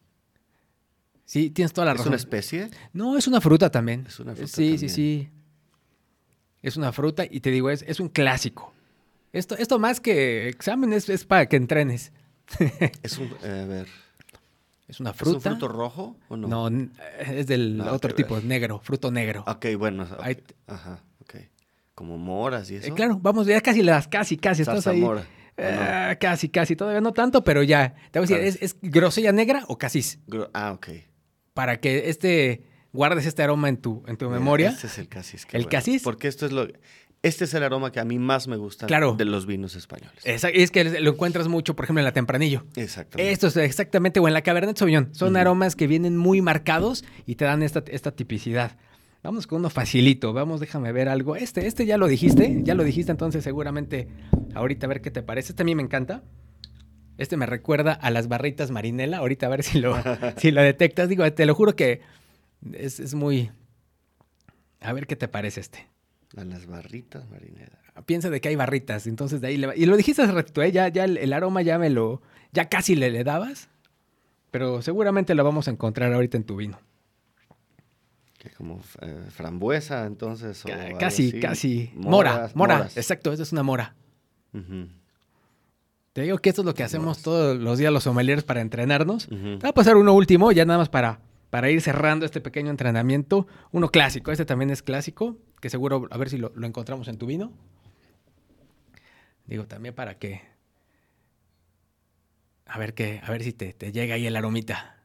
[1.34, 2.04] Sí, tienes toda la razón.
[2.04, 2.70] ¿Es una especie?
[2.94, 4.06] No, es una fruta también.
[4.08, 4.56] Es una fruta.
[4.56, 5.30] Sí, sí, sí.
[6.62, 8.72] Es una fruta y te digo, es, es un clásico.
[9.32, 12.12] Esto, esto más que examen es, para que entrenes.
[13.02, 13.34] es un.
[13.42, 13.88] Eh, a ver.
[14.88, 15.40] Es una fruta.
[15.40, 16.70] ¿Es un fruto rojo o no?
[16.70, 19.44] No, es del otro tipo, negro, fruto negro.
[19.48, 20.06] Ok, bueno.
[20.68, 21.36] Ajá, ok.
[21.96, 22.90] Como moras y eso.
[22.90, 24.62] Eh, claro, vamos, ya casi las, casi, casi.
[24.62, 25.02] Estás ahí.
[25.02, 25.26] Mora.
[25.58, 26.76] Eh, casi, casi.
[26.76, 27.96] Todavía no tanto, pero ya.
[28.12, 30.20] Te voy a decir, ¿es, ¿es, grosella negra o casis?
[30.54, 30.90] ah, ok
[31.54, 32.64] para que este
[32.94, 34.70] guardes este aroma en tu, en tu memoria.
[34.70, 35.48] Este es el casis.
[35.52, 36.04] El casis.
[36.04, 36.68] Porque esto es lo...
[37.24, 40.22] Este es el aroma que a mí más me gusta de los vinos españoles.
[40.26, 42.66] es que lo encuentras mucho, por ejemplo, en la Tempranillo.
[42.76, 43.32] Exactamente.
[43.32, 45.16] Esto es exactamente, o en la Cabernet Sauvignon.
[45.16, 48.76] Son aromas que vienen muy marcados y te dan esta, esta tipicidad.
[49.24, 50.34] Vamos con uno facilito.
[50.34, 51.38] Vamos, déjame ver algo.
[51.38, 52.60] Este, este ya lo dijiste.
[52.64, 54.10] Ya lo dijiste, entonces seguramente
[54.54, 55.54] ahorita a ver qué te parece.
[55.54, 56.24] Este a mí me encanta.
[57.18, 59.18] Este me recuerda a las barritas marinela.
[59.18, 59.96] Ahorita a ver si lo,
[60.38, 61.10] si lo detectas.
[61.10, 62.02] Digo, te lo juro que
[62.74, 63.52] es, muy...
[64.82, 65.88] A ver qué te parece este.
[66.36, 67.80] A las barritas marinela.
[68.06, 69.76] Piensa de que hay barritas, entonces de ahí le va.
[69.76, 70.72] Y lo dijiste hace rato, ¿eh?
[70.72, 72.22] Ya, ya el, aroma ya me lo...
[72.52, 73.70] Ya casi le, le dabas.
[74.52, 76.80] Pero seguramente lo vamos a encontrar ahorita en tu vino.
[78.38, 80.64] Que como eh, frambuesa, entonces.
[81.00, 81.92] casi, casi.
[81.96, 82.90] mora, mora.
[82.96, 83.96] Exacto, esa es una mora.
[86.14, 89.28] Te digo que esto es lo que hacemos todos los días los sommeliers para entrenarnos.
[89.28, 92.70] Te va a pasar uno último, ya nada más para, para ir cerrando este pequeño
[92.70, 93.48] entrenamiento.
[93.72, 97.26] Uno clásico, este también es clásico, que seguro a ver si lo, encontramos en tu
[97.26, 97.52] vino.
[99.48, 100.42] Digo, también para que...
[102.68, 105.04] A ver, que, a ver si te, te llega ahí el aromita.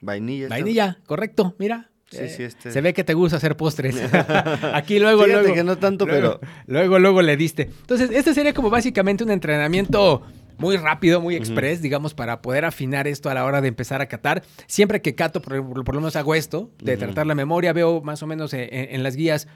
[0.00, 0.48] Vainilla.
[0.48, 1.90] Vainilla, correcto, mira.
[2.10, 2.70] Sí, sí, este...
[2.70, 3.96] Se ve que te gusta hacer postres.
[4.74, 5.54] Aquí luego, luego.
[5.54, 6.40] que no tanto, pero.
[6.66, 7.70] Luego, luego le diste.
[7.80, 10.22] Entonces, este sería como básicamente un entrenamiento
[10.58, 14.06] muy rápido, muy express, digamos, para poder afinar esto a la hora de empezar a
[14.06, 14.44] catar.
[14.66, 18.26] Siempre que cato, por, lo menos hago esto, de tratar la memoria, veo más o
[18.26, 19.48] menos en las guías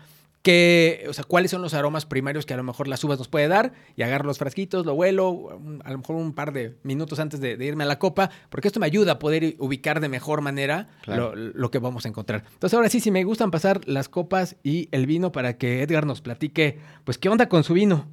[0.43, 3.29] que, o sea, cuáles son los aromas primarios que a lo mejor las uvas nos
[3.29, 7.19] puede dar y agarro los frasquitos, lo huelo, a lo mejor un par de minutos
[7.19, 10.41] antes de, irme a la copa, porque esto me ayuda a poder ubicar de mejor
[10.41, 12.45] manera lo, que vamos a encontrar.
[12.53, 16.07] Entonces ahora sí, si me gustan pasar las copas y el vino para que Edgar
[16.07, 18.07] nos platique, pues qué onda con su vino.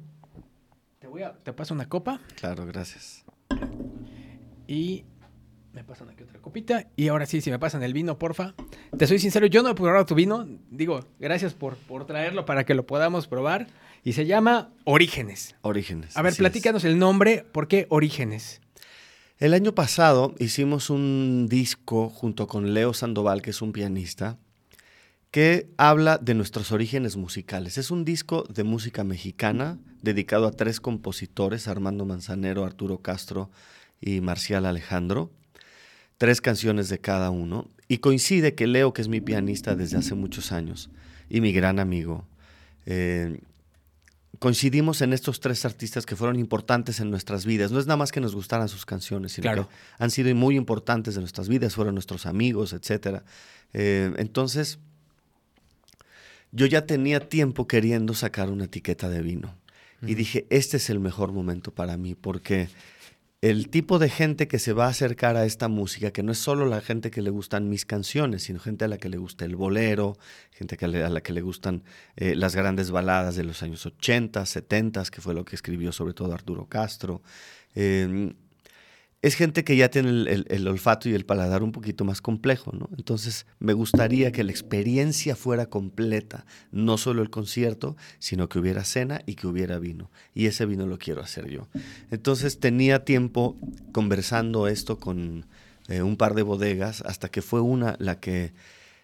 [0.98, 2.20] Te voy a, te paso una copa.
[2.36, 3.24] Claro, gracias.
[4.66, 5.04] Y
[5.76, 6.86] Me pasan aquí otra copita.
[6.96, 8.54] Y ahora sí, si me pasan el vino, porfa.
[8.96, 10.48] Te soy sincero, yo no he probado tu vino.
[10.70, 13.66] Digo, gracias por, por traerlo para que lo podamos probar.
[14.02, 15.54] Y se llama Orígenes.
[15.60, 16.16] Orígenes.
[16.16, 16.38] A ver, es.
[16.38, 17.44] platícanos el nombre.
[17.52, 18.62] ¿Por qué Orígenes?
[19.36, 24.38] El año pasado hicimos un disco junto con Leo Sandoval, que es un pianista,
[25.30, 27.76] que habla de nuestros orígenes musicales.
[27.76, 33.50] Es un disco de música mexicana dedicado a tres compositores, Armando Manzanero, Arturo Castro
[34.00, 35.35] y Marcial Alejandro.
[36.18, 37.68] Tres canciones de cada uno.
[37.88, 40.90] Y coincide que Leo, que es mi pianista desde hace muchos años
[41.28, 42.26] y mi gran amigo,
[42.86, 43.38] eh,
[44.38, 47.70] coincidimos en estos tres artistas que fueron importantes en nuestras vidas.
[47.70, 49.68] No es nada más que nos gustaran sus canciones, sino Claro.
[49.68, 53.22] que han sido muy importantes en nuestras vidas, fueron nuestros amigos, etc.
[53.72, 54.78] entonces,
[56.52, 59.54] yo ya tenía tiempo queriendo sacar una etiqueta de vino.
[60.02, 62.68] Y dije, este es el mejor momento para mí, porque
[63.50, 66.38] el tipo de gente que se va a acercar a esta música, que no es
[66.38, 69.44] solo la gente que le gustan mis canciones, sino gente a la que le gusta
[69.44, 70.16] el bolero,
[70.50, 71.84] gente a la que le gustan
[72.16, 76.14] eh, las grandes baladas de los años 80, 70, que fue lo que escribió sobre
[76.14, 77.22] todo Arturo Castro.
[77.74, 78.34] Eh,
[79.26, 82.88] es gente que ya tiene el, olfato y el paladar un poquito más complejo, ¿no?
[82.96, 88.84] Entonces me gustaría que la experiencia fuera completa, no solo el concierto, sino que hubiera
[88.84, 90.12] cena y que hubiera vino.
[90.32, 91.66] Y ese vino lo quiero hacer yo.
[92.12, 93.56] Entonces tenía tiempo
[93.90, 95.46] conversando esto con
[95.88, 98.54] eh, un par de bodegas hasta que fue una la que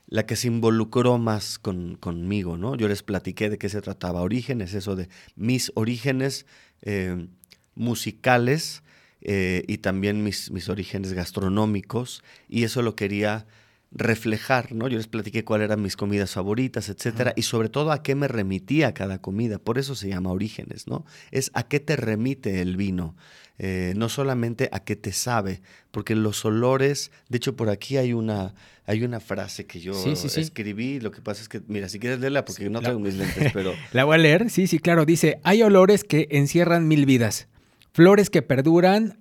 [0.07, 2.77] la que se involucró más con- conmigo, ¿no?
[2.77, 6.47] Yo les platiqué de qué se trataba orígenes, eso de mis orígenes
[6.83, 7.27] eh,
[7.75, 8.85] musicales
[9.23, 13.47] eh, y también mis, mis orígenes gastronómicos, y eso lo quería
[13.95, 14.89] reflejar, ¿no?
[14.89, 18.27] Yo les platiqué cuáles eran mis comidas favoritas, etcétera, y sobre todo a qué me
[18.27, 21.05] remitía cada comida, por eso se llama orígenes, ¿no?
[21.31, 23.15] Es a qué te remite el vino,
[23.59, 28.15] eh, no solamente a qué te sabe, porque los olores, de hecho por aquí hay
[28.15, 28.55] una,
[28.87, 30.41] hay una frase que yo Sí, sí, sí.
[30.41, 33.15] escribí, lo que pasa es que, mira, si quieres leerla, porque no La- traigo mis
[33.15, 33.75] lentes, pero...
[33.93, 34.49] La voy a leer.
[34.49, 35.05] Sí, sí, claro.
[35.05, 37.47] Dice, hay olores que encierran mil vidas.
[37.93, 39.19] Flores que perduran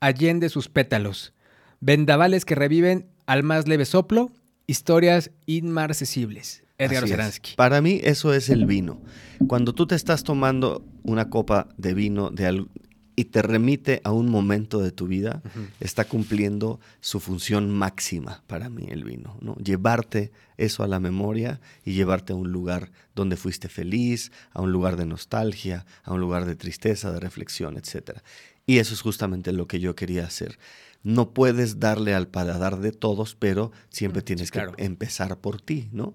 [0.00, 1.34] allende sus pétalos.
[1.80, 4.32] Vendavales que reviven al más leve soplo.
[4.66, 6.62] Historias inmarcesibles.
[6.78, 7.04] Edgar.
[7.04, 7.54] Oceransky.
[7.54, 9.00] Para mí eso es el vino.
[9.46, 12.66] Cuando tú te estás tomando una copa de vino de
[13.16, 15.42] y te remite a un momento de tu vida,
[15.80, 19.54] está cumpliendo su función máxima para mí el vino, ¿no?
[19.56, 24.72] Llevarte eso a la memoria y llevarte a un lugar donde fuiste feliz, a un
[24.72, 28.18] lugar de nostalgia, a un lugar de tristeza, de reflexión, etc.
[28.66, 30.58] Y eso es justamente lo que yo quería hacer.
[31.02, 34.72] No puedes darle al paladar de todos, pero siempre Mm, tienes claro.
[34.72, 36.14] que empezar por ti, ¿no?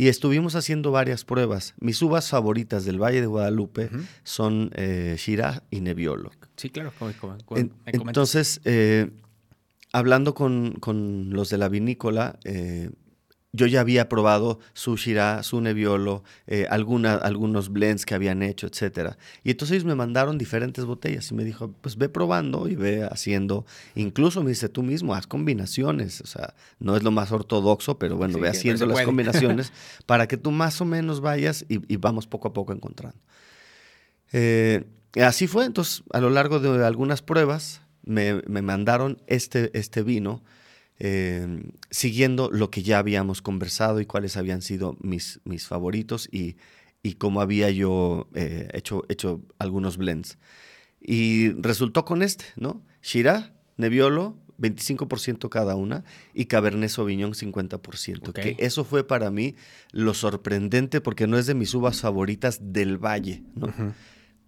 [0.00, 1.74] Y estuvimos haciendo varias pruebas.
[1.78, 3.90] Mis uvas favoritas del Valle de Guadalupe
[4.22, 6.30] son eh, Shiraz y Nebbiolo.
[6.56, 6.90] Sí, claro.
[6.98, 9.10] como- como- como En- entonces, eh,
[9.92, 12.88] hablando con, con los de la vinícola, eh,
[13.52, 18.68] yo ya había probado su Shiraz, su Nebbiolo, eh, alguna- algunos blends que habían hecho,
[18.68, 19.18] etcétera.
[19.42, 23.02] Y entonces ellos me mandaron diferentes botellas y me dijo, pues ve probando y ve
[23.10, 27.98] haciendo, incluso me dice tú mismo, haz combinaciones, o sea, no es lo más ortodoxo,
[27.98, 29.72] pero bueno, Sí, ve haciendo las combinaciones
[30.06, 33.18] para que tú más o menos vayas y, y vamos poco a poco encontrando.
[34.32, 34.84] Eh,
[35.20, 40.42] así fue, entonces a lo largo de algunas pruebas me, me mandaron este, este vino
[41.02, 46.56] eh, siguiendo lo que ya habíamos conversado y cuáles habían sido mis, mis favoritos y,
[47.02, 50.38] y cómo había yo eh, hecho, hecho algunos blends.
[51.00, 52.84] Y resultó con este, ¿no?
[53.02, 58.28] Shiraz, Nebbiolo, 25% cada una, y Cabernet Sauvignon 50%.
[58.28, 58.34] Ok.
[58.38, 59.56] Que eso fue para mí
[59.92, 63.72] lo sorprendente porque no es de mis uvas favoritas del valle, ¿no?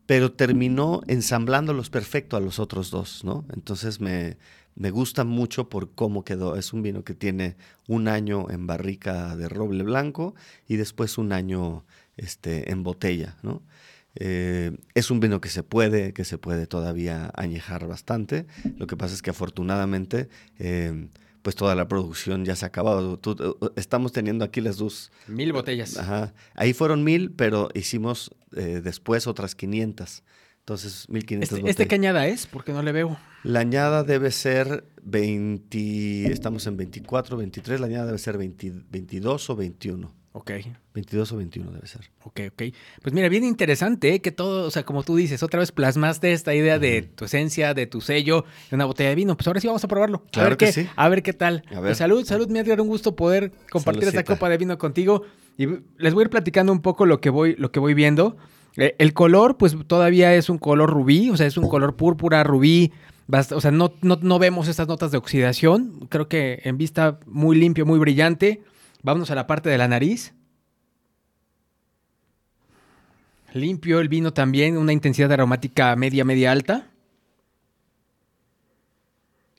[0.04, 3.46] Pero terminó ensamblándolos perfecto a los otros dos, ¿no?
[3.54, 4.36] Entonces me,
[4.74, 6.56] me gusta mucho por cómo quedó.
[6.56, 7.56] Es un vino que tiene
[7.88, 10.34] un año en barrica de roble blanco
[10.68, 11.84] y después un año
[12.16, 13.62] este, en botella, ¿no?
[14.14, 18.46] Eh, es un vino que se puede, que se puede todavía añejar bastante.
[18.76, 21.08] Lo que pasa es que afortunadamente, eh,
[21.42, 23.18] pues toda la producción ya se ha acabado.
[23.18, 25.96] Tú- eh, estamos teniendo aquí las dos Mil botellas.
[25.98, 26.34] Ajá.
[26.54, 30.22] Ahí fueron mil, pero hicimos eh, después otras 500.
[30.62, 31.70] Entonces, 1500 Este, botellas.
[31.70, 32.46] ¿Este qué añada es?
[32.46, 33.18] Porque no le veo.
[33.42, 39.50] La añada debe ser 20, estamos en 24, 23, la añada debe ser 20 22
[39.50, 40.14] o 21.
[40.34, 40.52] Ok.
[40.94, 42.10] 22 o 21 debe ser.
[42.22, 42.62] Ok, ok.
[43.02, 44.20] Pues mira, bien interesante, ¿eh?
[44.20, 47.74] que todo, o sea, como tú dices, otra vez plasmaste esta idea de tu esencia,
[47.74, 49.36] de tu sello, de una botella de vino.
[49.36, 50.22] Pues ahora sí vamos a probarlo.
[50.26, 50.88] a Claro ver que qué, sí.
[50.94, 51.64] A ver qué tal.
[51.70, 51.90] A ver.
[51.90, 54.34] Pues salud, salud, mi Edgar, un gusto poder compartir esta Saludcita.
[54.36, 55.22] copa de vino contigo.
[55.58, 55.66] Y
[55.98, 58.36] les voy a ir platicando un poco lo que voy, lo que voy viendo.
[58.76, 62.42] Eh, el color, pues todavía es un color rubí, o sea, es un color púrpura,
[62.44, 62.92] rubí.
[63.54, 66.06] O sea, no, no, no vemos estas notas de oxidación.
[66.10, 68.62] Creo que en vista muy limpio, muy brillante.
[69.02, 70.34] Vámonos a la parte de la nariz.
[73.54, 76.88] Limpio el vino también, una intensidad aromática media, media alta.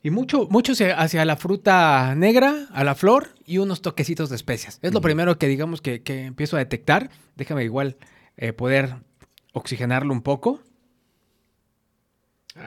[0.02, 4.36] Y mucho, mucho hacia- hacia la fruta negra, a la flor y unos toquecitos de
[4.36, 4.78] especias.
[4.82, 7.10] Es lo primero que digamos que, que empiezo a detectar.
[7.36, 7.96] Déjame igual
[8.36, 8.96] eh, poder
[9.52, 10.60] oxigenarlo un poco.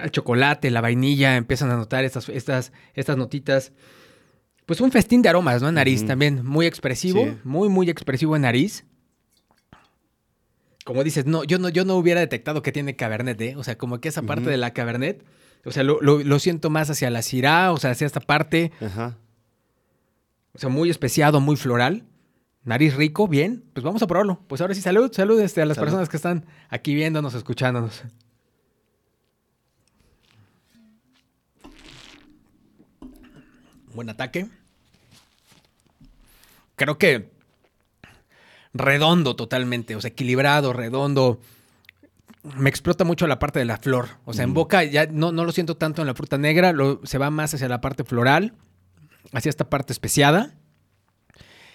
[0.03, 3.71] El chocolate, la vainilla, empiezan a notar estas, estas, estas notitas.
[4.65, 5.69] Pues un festín de aromas, ¿no?
[5.69, 7.38] En nariz también, muy expresivo, Sí.
[7.45, 8.86] muy, muy expresivo en nariz.
[10.84, 13.56] Como dices, no, yo no, yo no hubiera detectado que tiene Cabernet, ¿eh?
[13.58, 15.23] O sea, como que esa parte de la Cabernet,
[15.65, 18.71] o sea, lo, lo- lo siento más hacia la Syrah, o sea, hacia esta parte,
[18.82, 19.17] Ajá.
[20.53, 22.03] o sea, muy especiado, muy floral.
[22.67, 23.63] Nariz rico, bien.
[23.71, 24.41] Pues vamos a probarlo.
[24.45, 25.86] Pues ahora sí, salud, salud este, a las Salud.
[25.86, 28.03] personas que están aquí viéndonos, escuchándonos.
[33.93, 34.49] Buen ataque.
[36.75, 37.32] Creo que
[38.73, 41.39] redondo totalmente, o sea, equilibrado, redondo.
[42.58, 44.10] Me explota mucho la parte de la flor.
[44.25, 46.99] O sea, en boca ya no, no lo siento tanto en la fruta negra, lo,
[47.06, 48.56] se va más hacia la parte floral,
[49.32, 50.56] hacia esta parte especiada.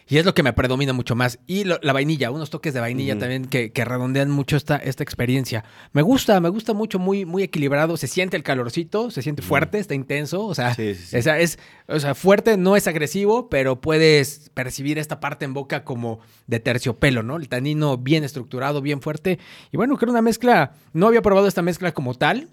[0.08, 1.38] Y es lo que me predomina mucho más.
[1.46, 5.02] Y lo- la vainilla, unos toques de vainilla también que, que redondean mucho esta, esta
[5.02, 5.64] experiencia.
[5.92, 7.96] Me gusta, me gusta mucho, muy, muy equilibrado.
[7.96, 10.44] Se siente el calorcito, se siente fuerte, está intenso.
[10.44, 11.16] O sea, Sí, sí, sí.
[11.16, 15.84] esa es, o sea, fuerte, no es agresivo, pero puedes percibir esta parte en boca
[15.84, 17.36] como de terciopelo, ¿no?
[17.36, 19.38] El tanino bien estructurado, bien fuerte.
[19.70, 22.48] Y bueno, creo una mezcla, no había probado esta mezcla como tal.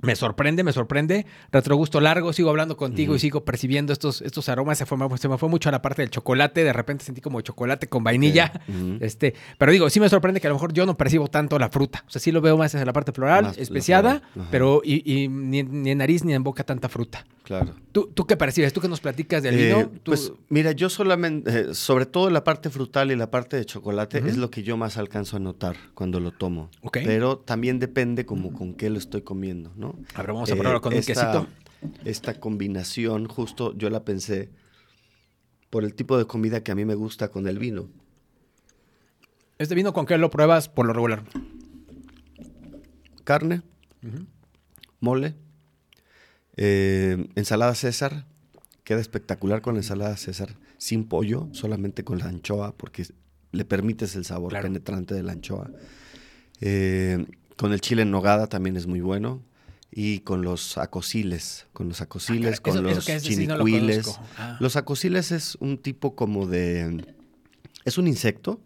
[0.00, 1.26] Me sorprende, me sorprende.
[1.50, 4.78] Retrogusto largo, sigo hablando contigo y sigo percibiendo estos, estos aromas.
[4.78, 6.62] Se, fue, se me fue mucho a la parte del chocolate.
[6.62, 8.52] De repente sentí como chocolate con vainilla.
[9.00, 11.68] Este, pero digo, sí me sorprende que a lo mejor yo no percibo tanto la
[11.68, 12.04] fruta.
[12.06, 15.02] O sea, sí lo veo más hacia la parte floral, Más especiada, floral, pero y,
[15.04, 17.26] y ni, en- ni en nariz ni en boca tanta fruta.
[17.42, 17.74] Claro.
[17.92, 18.72] ¿Tú, ¿Tú qué percibes?
[18.74, 19.88] ¿Tú qué nos platicas del Eh, vino?
[20.02, 23.64] ¿Tú- Pues mira, yo solamente, eh, sobre todo la parte frutal y la parte de
[23.64, 26.70] chocolate es lo que yo más alcanzo a notar cuando lo tomo.
[26.82, 26.98] Ok.
[27.04, 29.87] Pero también depende como con qué lo estoy comiendo, ¿no?
[30.14, 31.46] A ver, vamos a Eh, probarlo con un esta- quesito.
[32.04, 34.50] Esta combinación, justo yo la pensé
[35.70, 37.88] por el tipo de comida que a mí me gusta con el vino.
[39.58, 41.24] ¿Este vino con qué lo pruebas por lo regular?
[43.24, 43.62] Carne,
[45.00, 45.34] mole,
[46.56, 48.24] eh, ensalada César,
[48.84, 53.06] queda espectacular con la ensalada César, sin pollo, solamente con la anchoa, porque
[53.52, 54.64] le permites el sabor Claro.
[54.64, 55.70] penetrante de la anchoa.
[56.60, 59.42] Eh, con el chile en nogada también es muy bueno.
[59.90, 63.34] Y con los acosiles, con los acosiles, Ah, con eso- eso los que es, ese
[63.34, 64.18] sí no lo chinicuiles.
[64.36, 64.56] Ah.
[64.60, 67.04] los acosiles es un tipo como de...
[67.84, 68.60] Es un insecto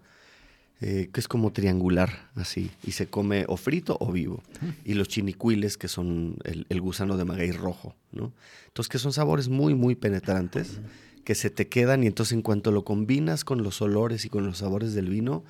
[0.81, 4.43] eh, que es como triangular, así, y se come o frito o vivo.
[4.85, 8.33] Y los chinicuiles, que son el, el gusano de maguey rojo, ¿no?
[8.67, 10.81] Entonces, que son sabores muy, muy penetrantes,
[11.25, 14.45] que se te quedan y entonces en cuanto lo combinas con los olores y con
[14.45, 15.45] los sabores del vino,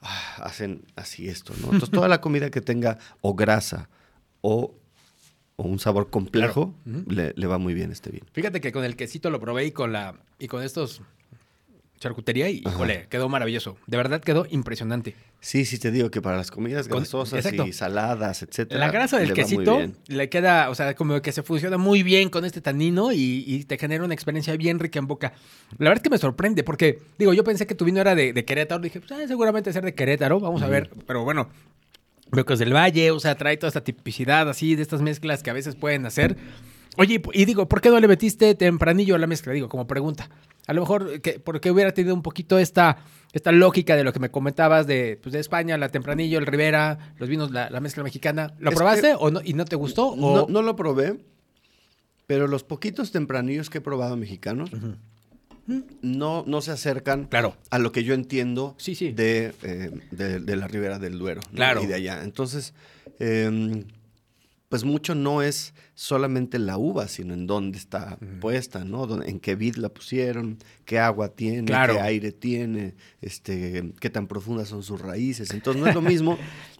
[0.00, 1.64] ah, hacen así esto, ¿no?
[1.66, 3.90] Entonces, toda la comida que tenga o grasa
[4.40, 4.74] o,
[5.56, 7.04] o un sabor complejo, Claro.
[7.08, 8.26] Le, le va muy bien este vino.
[8.32, 11.02] Fíjate que con el quesito lo probé y con la y con estos
[11.98, 12.74] charcutería y Ajá.
[12.74, 13.76] híjole, quedó maravilloso.
[13.86, 15.14] De verdad quedó impresionante.
[15.40, 17.66] Sí, sí te digo que para las comidas grasosas exacto.
[17.66, 18.80] y saladas, etcétera.
[18.80, 22.44] La grasa del quesito le queda, o sea, como que se fusiona muy bien con
[22.44, 25.34] este tanino y, y te genera una experiencia bien rica en boca.
[25.78, 28.32] La verdad es que me sorprende porque, digo, yo pensé que tu vino era de,
[28.32, 28.80] de Querétaro.
[28.80, 30.90] Dije, pues, ah, seguramente ser de Querétaro, vamos a ver.
[31.06, 31.48] Pero bueno,
[32.32, 35.52] es del Valle, o sea, trae toda esta tipicidad así de estas mezclas que a
[35.52, 36.36] veces pueden hacer.
[36.98, 39.52] Oye, y digo, ¿por qué no le metiste tempranillo a la mezcla?
[39.52, 40.30] Digo, como pregunta.
[40.66, 42.98] A lo mejor, que, porque hubiera tenido un poquito esta,
[43.32, 47.14] esta lógica de lo que me comentabas de, pues, de España, la tempranillo, el Rivera,
[47.18, 48.54] los vinos, la, la mezcla mexicana.
[48.58, 50.08] ¿Lo Es probaste o no, y no te gustó?
[50.08, 50.16] O...
[50.16, 51.18] No, no lo probé,
[52.26, 54.70] pero los poquitos tempranillos que he probado mexicanos
[56.02, 57.56] no, no se acercan Claro.
[57.70, 59.12] a lo que yo entiendo Sí, sí.
[59.12, 61.56] De, eh, de, de la Ribera del Duero ¿no?
[61.56, 61.82] Claro.
[61.82, 62.22] y de allá.
[62.22, 62.72] Entonces,
[63.18, 63.84] em,
[64.68, 69.22] pues mucho no es solamente la uva, sino en dónde está puesta, ¿no?
[69.22, 71.94] En qué vid la pusieron, qué agua tiene, Claro.
[71.94, 75.52] qué aire tiene, este, qué tan profundas son sus raíces.
[75.52, 76.36] Entonces no es lo mismo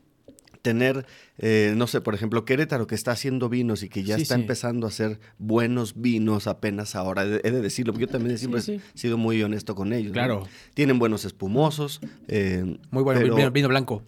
[0.66, 1.06] tener,
[1.38, 4.34] eh, no sé, por ejemplo, Querétaro que está haciendo vinos y que ya Sí, está
[4.34, 4.40] sí.
[4.40, 7.22] empezando a hacer buenos vinos apenas ahora.
[7.24, 8.80] He de, decirlo, porque yo también siempre sí.
[8.94, 10.08] he sido muy honesto con ellos.
[10.08, 10.14] ¿no?
[10.14, 10.48] Claro.
[10.74, 12.00] Tienen buenos espumosos.
[12.26, 14.02] eh, Muy bueno, pero- vino, vino blanco.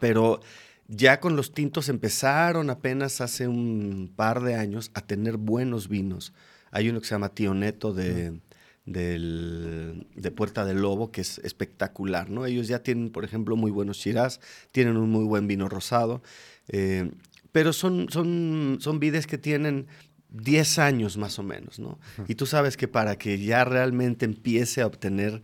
[0.00, 0.40] pero
[0.88, 6.32] ya con los tintos empezaron apenas hace un par de años a tener buenos vinos.
[6.72, 8.40] Hay uno que se llama Tío Neto de,
[8.86, 12.46] del, de Puerta del Lobo, que es espectacular, ¿no?
[12.46, 16.22] Ellos ya tienen, por ejemplo, muy buenos chirás, tienen un muy buen vino rosado,
[16.68, 17.10] eh,
[17.52, 19.88] pero son, son, son vides que tienen
[20.30, 21.98] 10 años más o menos, ¿no?
[22.28, 25.42] Y tú sabes que para que ya realmente empiece a obtener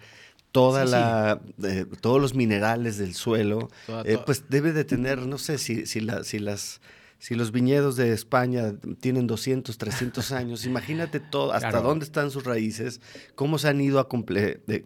[0.52, 3.70] toda la, eh, todos los minerales del suelo,
[4.04, 6.80] eh, pues debe de tener, no sé si, si, la, si las
[7.22, 12.42] si los viñedos de España tienen 200, 300 años, imagínate todo, hasta dónde están sus
[12.42, 13.00] raíces,
[13.36, 14.04] cómo se han ido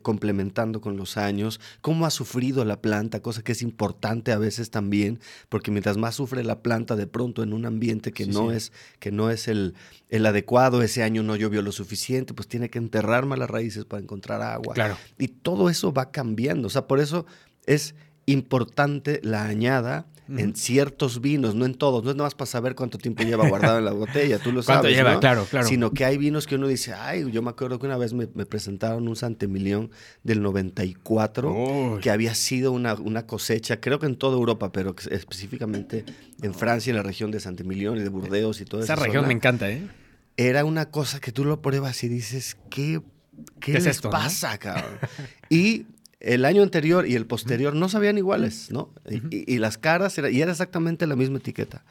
[0.03, 4.70] complementando con los años, cómo ha sufrido la planta, cosa que es importante a veces
[4.70, 5.18] también,
[5.49, 9.11] porque mientras más sufre la planta de pronto en un ambiente que no es que
[9.11, 9.72] no es el,
[10.11, 13.87] el, adecuado, ese año no llovió lo suficiente, pues tiene que enterrar más las raíces
[13.87, 14.74] para encontrar agua.
[14.74, 14.99] Claro.
[15.16, 17.24] Y todo eso va cambiando, o sea, por eso
[17.64, 17.95] es
[18.26, 22.05] importante la añada en ciertos vinos, no en todos.
[22.05, 24.62] No es nada más para saber cuánto tiempo lleva guardado en la botella, tú lo
[24.64, 24.81] sabes.
[24.81, 25.20] ¿Cuánto lleva?
[25.20, 25.66] Claro, claro.
[25.66, 28.27] Sino que hay vinos que uno dice, ay, yo me acuerdo que una vez me,
[28.27, 29.91] presentaron un Santemilión
[30.22, 36.05] del 94, que había sido una, una, cosecha, creo que en toda Europa, pero específicamente
[36.43, 38.93] en Francia, en la región de Santemilión y de Burdeos y todo eso.
[38.93, 39.83] Esa región me encanta, ¿eh?
[40.37, 43.01] Era una cosa que tú lo pruebas y dices, ¿qué,
[43.59, 44.99] qué, les esto, pasa, cabrón?
[45.49, 45.87] Y
[46.21, 48.93] el año anterior y el posterior no sabían iguales, ¿no?
[49.31, 51.85] y, las caras, y era exactamente la misma etiqueta.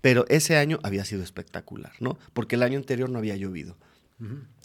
[0.00, 2.18] Pero ese año había sido espectacular, ¿no?
[2.32, 3.76] Porque el año anterior no había llovido.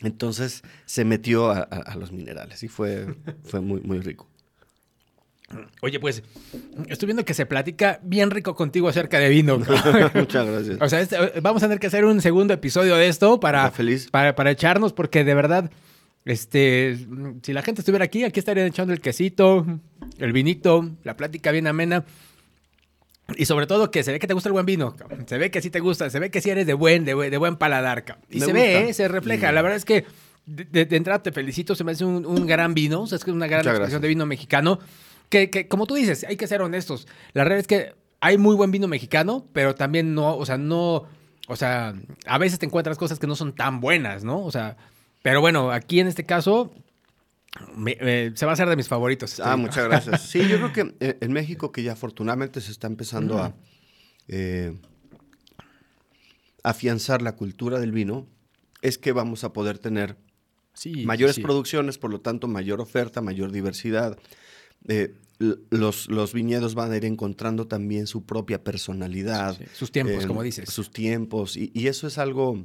[0.01, 4.29] Entonces se metió a, los minerales y fue, fue muy, muy rico.
[5.81, 6.23] Oye, pues,
[6.87, 9.57] estoy viendo que se platica bien rico contigo acerca de vino.
[10.13, 10.77] Muchas gracias.
[10.79, 14.09] O sea, este, vamos a tener que hacer un segundo episodio de esto para, feliz.
[14.09, 15.69] para, para echarnos, porque de verdad
[16.25, 16.97] este,
[17.41, 19.65] si la gente estuviera aquí, aquí estarían echando el quesito,
[20.19, 22.05] el vinito, la plática bien amena.
[23.37, 24.95] Y sobre todo que se ve que te gusta el buen vino,
[25.25, 27.55] se ve que sí te gusta, se ve que sí eres de buen, de, buen
[27.55, 28.03] paladar.
[28.29, 28.93] Y se ve, ¿eh?
[28.93, 29.51] se refleja.
[29.51, 30.05] La verdad es que
[30.45, 33.35] de, entrada te felicito, se me hace un, gran vino, o sea, es que es
[33.35, 34.79] una gran expresión de vino mexicano.
[35.29, 37.07] Que, que, como tú dices, hay que ser honestos.
[37.31, 41.05] La realidad es que hay muy buen vino mexicano, pero también no, o sea, no,
[41.47, 41.93] o sea,
[42.25, 44.43] a veces te encuentras cosas que no son tan buenas, ¿no?
[44.43, 44.77] O sea,
[45.21, 46.73] pero bueno, aquí en este caso
[48.35, 49.39] se va a hacer de mis favoritos.
[49.39, 50.21] Ah, muchas gracias.
[50.29, 53.53] Sí, yo creo que eh, en México, que ya afortunadamente se está empezando a
[54.27, 54.77] eh,
[56.63, 58.27] afianzar la cultura del vino,
[58.81, 60.17] es que vamos a poder tener
[61.03, 64.17] mayores producciones, por lo tanto, mayor oferta, mayor diversidad.
[64.87, 65.13] Eh,
[65.69, 69.59] los, los, viñedos van a ir encontrando también su propia personalidad.
[69.73, 70.69] Sus tiempos, como dices.
[70.69, 71.57] Sus tiempos.
[71.57, 72.63] y eso es algo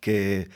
[0.00, 0.48] que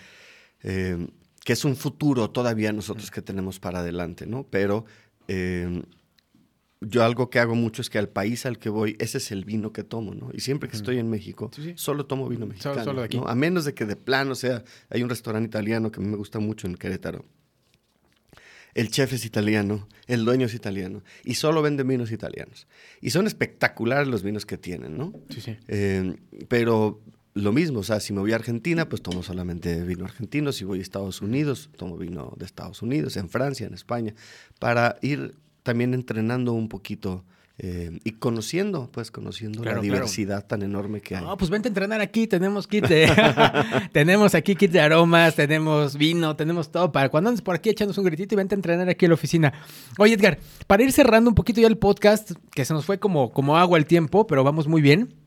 [0.62, 1.06] eh,
[1.44, 4.46] que es un futuro todavía nosotros que tenemos para adelante, ¿no?
[4.50, 4.84] Pero
[5.28, 5.82] eh,
[6.80, 9.44] yo algo que hago mucho es que al país al que voy, ese es el
[9.44, 10.30] vino que tomo, ¿no?
[10.32, 12.82] Y siempre que estoy en México, solo tomo vino mexicano.
[12.82, 13.20] Solo, aquí.
[13.24, 16.66] A menos de que de plano, sea, hay un restaurante italiano que me gusta mucho
[16.66, 17.24] en Querétaro.
[18.72, 22.68] El chef es italiano, el dueño es italiano, y solo venden vinos italianos.
[23.00, 25.12] Y son espectaculares los vinos que tienen, ¿no?
[25.28, 25.56] Sí, sí.
[25.66, 26.16] Eh,
[26.48, 27.02] pero
[27.42, 30.64] lo mismo, o sea, si me voy a Argentina, pues tomo solamente vino argentino, si
[30.64, 34.14] voy a Estados Unidos, tomo vino de Estados Unidos, en Francia, en España,
[34.58, 37.24] para ir también entrenando un poquito
[37.62, 41.22] eh, y conociendo, pues conociendo la diversidad tan enorme que hay.
[41.22, 43.10] No, pues vente a entrenar aquí, tenemos kit de,
[43.92, 47.98] tenemos aquí kit de aromas, tenemos vino, tenemos todo para cuando andes por aquí echándonos
[47.98, 49.52] un gritito y vente a entrenar aquí en la oficina.
[49.98, 53.30] Oye, Edgar, para ir cerrando un poquito ya el podcast, que se nos fue como,
[53.30, 55.19] como agua el tiempo, pero vamos muy bien.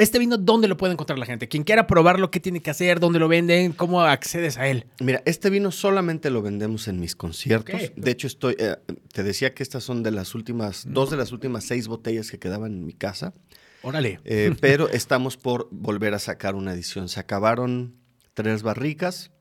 [0.00, 1.46] Este vino, ¿dónde lo puede encontrar la gente?
[1.46, 3.00] Quien quiera probarlo, ¿qué tiene que hacer?
[3.00, 3.72] ¿Dónde lo venden?
[3.72, 4.86] ¿Cómo accedes a él?
[4.98, 7.92] Mira, este vino solamente lo vendemos en mis conciertos.
[7.94, 8.76] De hecho, estoy, eh,
[9.12, 12.38] te decía que estas son de las últimas, dos de las últimas seis botellas que
[12.38, 13.34] quedaban en mi casa.
[13.82, 14.20] Órale.
[14.24, 17.10] Eh, pero estamos por volver a sacar una edición.
[17.10, 17.94] Se acabaron
[18.32, 19.32] tres barricas.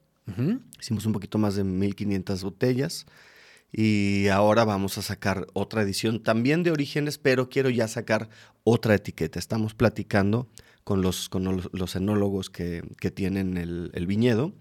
[0.80, 3.06] Hicimos un poquito más de 1500 botellas.
[3.72, 8.30] Y ahora vamos a sacar otra edición también de Orígenes, pero quiero ya sacar
[8.64, 9.38] otra etiqueta.
[9.38, 10.48] Estamos platicando
[10.84, 12.82] con los, con los, enólogos que,
[13.14, 14.54] tienen el, viñedo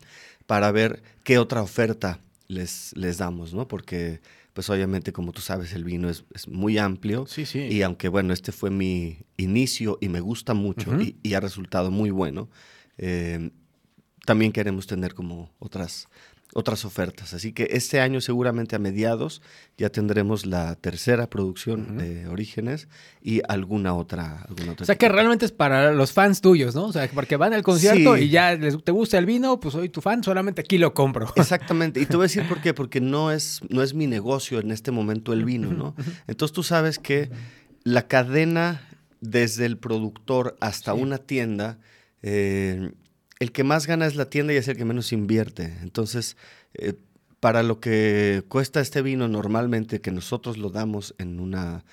[0.47, 3.67] para ver qué otra oferta les, les damos, ¿no?
[3.67, 4.21] Porque,
[4.53, 7.27] pues obviamente, como tú sabes, el vino es, muy amplio.
[7.27, 7.61] Sí, sí.
[7.61, 12.11] Y aunque, bueno, este fue mi inicio y me gusta mucho y, ha resultado muy
[12.11, 12.51] bueno,
[12.99, 13.51] eh,
[14.27, 16.09] también queremos tener como otras
[16.55, 17.35] otras ofertas.
[17.35, 19.43] Así que este año seguramente a mediados
[19.77, 22.89] ya tendremos la tercera producción de Orígenes
[23.23, 24.85] y alguna otra, alguna otra.
[24.85, 26.87] O sea que realmente es para los fans tuyos, ¿no?
[26.87, 29.89] O sea, porque van al concierto y ya les, te gusta el vino, pues soy
[29.89, 31.33] tu fan, solamente aquí lo compro.
[31.37, 32.01] Exactamente.
[32.01, 34.71] Y te voy a decir por qué, porque no es, no es mi negocio en
[34.71, 35.95] este momento el vino, ¿no?
[36.27, 37.31] Entonces tú sabes que
[37.85, 38.83] la cadena
[39.21, 41.79] desde el productor hasta una tienda
[42.23, 42.93] eh,
[43.39, 45.77] el que más gana es la tienda y es el que menos invierte.
[45.83, 46.37] Entonces,
[46.75, 46.95] eh,
[47.41, 51.85] para lo que cuesta este vino normalmente, que nosotros lo damos en una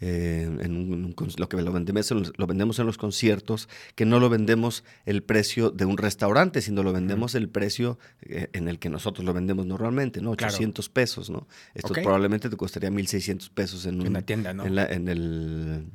[0.00, 4.28] eh, en un, lo que lo vendemos, lo vendemos en los conciertos, que no lo
[4.28, 8.90] vendemos el precio de un restaurante, sino lo vendemos el precio eh, en el que
[8.90, 10.32] nosotros lo vendemos normalmente, ¿no?
[10.32, 11.46] 800 pesos, ¿no?
[11.74, 14.66] Esto probablemente te costaría 1.600 pesos en, una tienda, ¿no?
[14.66, 15.86] En, en el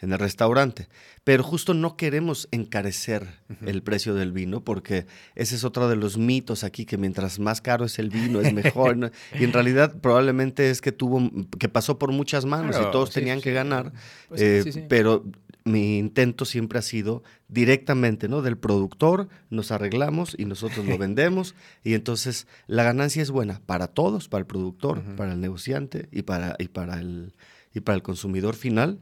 [0.00, 0.88] en el restaurante.
[1.24, 3.28] Pero justo no queremos encarecer
[3.66, 7.60] el precio del vino porque ese es otro de los mitos aquí, que mientras más
[7.60, 8.90] caro es el vino es mejor.
[9.38, 13.40] Y en realidad probablemente es que tuvo, que pasó por muchas manos y todos tenían
[13.40, 13.92] que ganar.
[14.28, 15.24] Pues eh, pero
[15.64, 18.42] mi intento siempre ha sido directamente, ¿no?
[18.42, 21.54] Del productor, nos arreglamos y nosotros lo vendemos.
[21.84, 26.22] y entonces la ganancia es buena para todos, para el productor, para el negociante y
[26.22, 27.34] para, y para, el,
[27.74, 29.00] y para el consumidor final.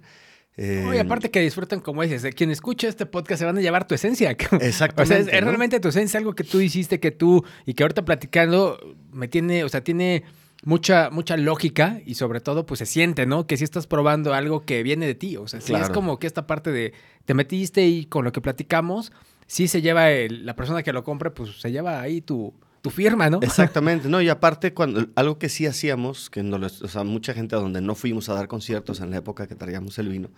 [0.61, 3.61] Eh, y aparte que disfrutan, como dices, de quien escucha este podcast se van a
[3.61, 4.33] llevar tu esencia.
[4.33, 5.03] Exactamente.
[5.03, 8.05] o sea, es, realmente tu esencia, algo que tú hiciste, que tú, y que ahorita
[8.05, 8.77] platicando,
[9.13, 10.25] me tiene, o sea, tiene
[10.65, 13.47] mucha, mucha lógica y sobre todo, pues se siente, ¿no?
[13.47, 15.37] Que si estás probando algo que viene de ti.
[15.37, 16.93] O sea, sí es como que esta parte de
[17.25, 19.13] te metiste y con lo que platicamos,
[19.47, 23.29] sí se lleva la persona que lo compre, pues se lleva ahí tu, tu firma,
[23.31, 23.41] ¿no?
[23.43, 27.57] Exactamente, no, y aparte cuando algo que sí hacíamos, que no o sea, mucha gente
[27.57, 30.31] a donde no fuimos a dar conciertos en la época que traíamos el vino,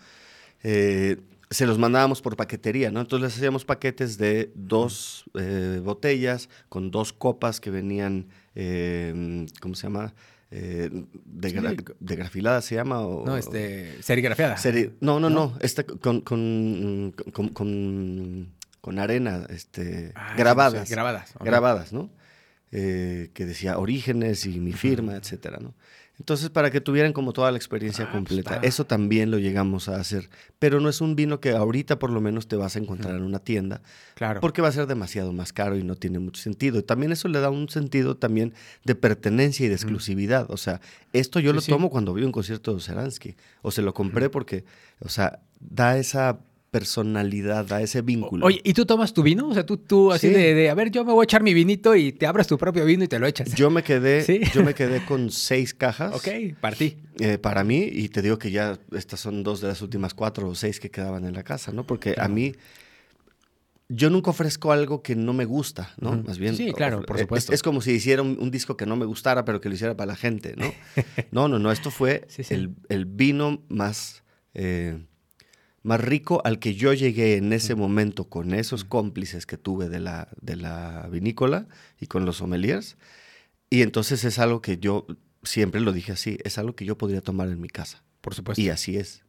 [0.63, 1.19] eh,
[1.51, 3.01] se los mandábamos por paquetería, ¿no?
[3.01, 9.75] Entonces les hacíamos paquetes de dos eh, botellas con dos copas que venían, eh, ¿cómo
[9.75, 10.15] se llama?
[10.51, 11.07] de,
[12.01, 14.57] de, grafilada se llama o, no este serigrafiada
[15.01, 17.15] no no no, esta con con,
[17.53, 22.11] con, con, arena este ah, grabadas grabadas grabadas no
[22.73, 25.75] eh, que decía orígenes y mi firma, etcétera, ¿no?
[26.21, 28.61] Entonces, para que tuvieran como toda la experiencia ah, pues completa.
[28.63, 30.29] Eso también lo llegamos a hacer.
[30.59, 33.23] Pero no es un vino que ahorita por lo menos te vas a encontrar en
[33.23, 33.81] una tienda.
[34.17, 34.41] Claro.
[34.41, 36.79] Porque va a ser demasiado más caro y no tiene mucho sentido.
[36.79, 38.53] Y también eso le da un sentido también
[38.85, 40.51] de pertenencia y de exclusividad.
[40.51, 40.83] O sea,
[41.15, 43.37] esto yo lo tomo cuando vi un concierto de Seransky.
[43.63, 44.67] O se lo compré porque,
[44.99, 46.39] o sea, da esa
[46.71, 48.47] personalidad, a ese vínculo.
[48.47, 49.49] Oye, ¿y tú tomas tu vino?
[49.49, 51.97] O sea, tú, tú así de, a ver, yo me voy a echar mi vinito
[51.97, 53.55] y te abras tu propio vino y te lo echas.
[53.55, 56.15] Yo me quedé, yo me quedé con seis cajas.
[56.15, 56.29] Ok,
[56.61, 56.97] para ti.
[57.19, 60.49] Eh, para mí, y te digo que ya estas son dos de las últimas cuatro
[60.49, 61.85] o seis que quedaban en la casa, ¿no?
[61.85, 62.53] Porque a mí,
[63.89, 66.23] yo nunca ofrezco algo que no me gusta, ¿no?
[66.23, 66.57] Más bien.
[66.57, 67.53] Sí, claro, por supuesto.
[67.53, 70.13] Es, como si hiciera un, disco que no me gustara, pero que lo hiciera para
[70.13, 70.73] la gente, ¿no?
[71.33, 71.73] no, no, no.
[71.73, 74.23] Esto fue El, vino más
[74.55, 75.01] eh,
[75.83, 80.01] más rico al que yo llegué en ese momento con esos cómplices que tuve de
[80.01, 81.69] la, de la vinícola
[81.99, 82.97] y con los sommeliers.
[83.71, 85.07] Y entonces es algo que yo
[85.43, 88.05] siempre lo dije así, es algo que yo podría tomar en mi casa.
[88.21, 88.61] Por supuesto.
[88.61, 89.23] Y así es.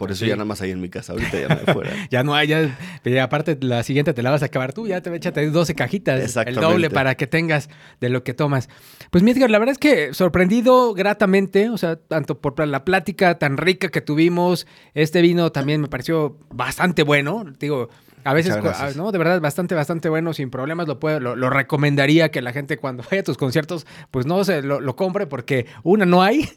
[0.00, 1.90] Por eso ya nada más hay en mi casa, ahorita ya me fuera.
[2.10, 5.14] ya no hay, ya, aparte la siguiente te la vas a acabar tú, ya te
[5.14, 7.68] échate 12 cajitas, el doble para que tengas
[8.00, 8.70] de lo que tomas.
[9.10, 13.58] Pues mi la verdad es que sorprendido gratamente, o sea, tanto por la plática tan
[13.58, 17.90] rica que tuvimos, este vino también me pareció bastante bueno, digo,
[18.24, 18.56] a veces,
[18.96, 19.12] ¿no?
[19.12, 20.86] De verdad, bastante, bastante bueno, sin problemas.
[20.88, 24.62] Lo, puedo, lo, recomendaría que la gente cuando vaya a tus conciertos, pues no se
[24.62, 26.48] lo, compre porque, una, no hay,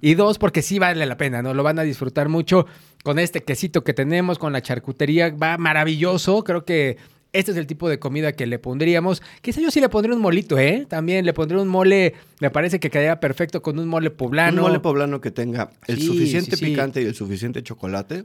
[0.00, 1.54] y dos, porque sí vale la pena, ¿no?
[1.54, 2.66] Lo van a disfrutar mucho
[3.02, 6.44] con este quesito que tenemos, con la charcutería, va maravilloso.
[6.44, 6.98] Creo que
[7.32, 9.22] este es el tipo de comida que le pondríamos.
[9.40, 10.86] Quizá yo sí le pondría un molito, ¿eh?
[10.88, 14.62] También le pondría un mole, me parece que quedaría perfecto con un mole poblano.
[14.62, 18.24] Un mole poblano que tenga el suficiente picante y el suficiente chocolate.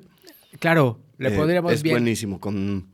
[0.59, 2.87] Claro, le eh, podríamos Es buenísimo, con,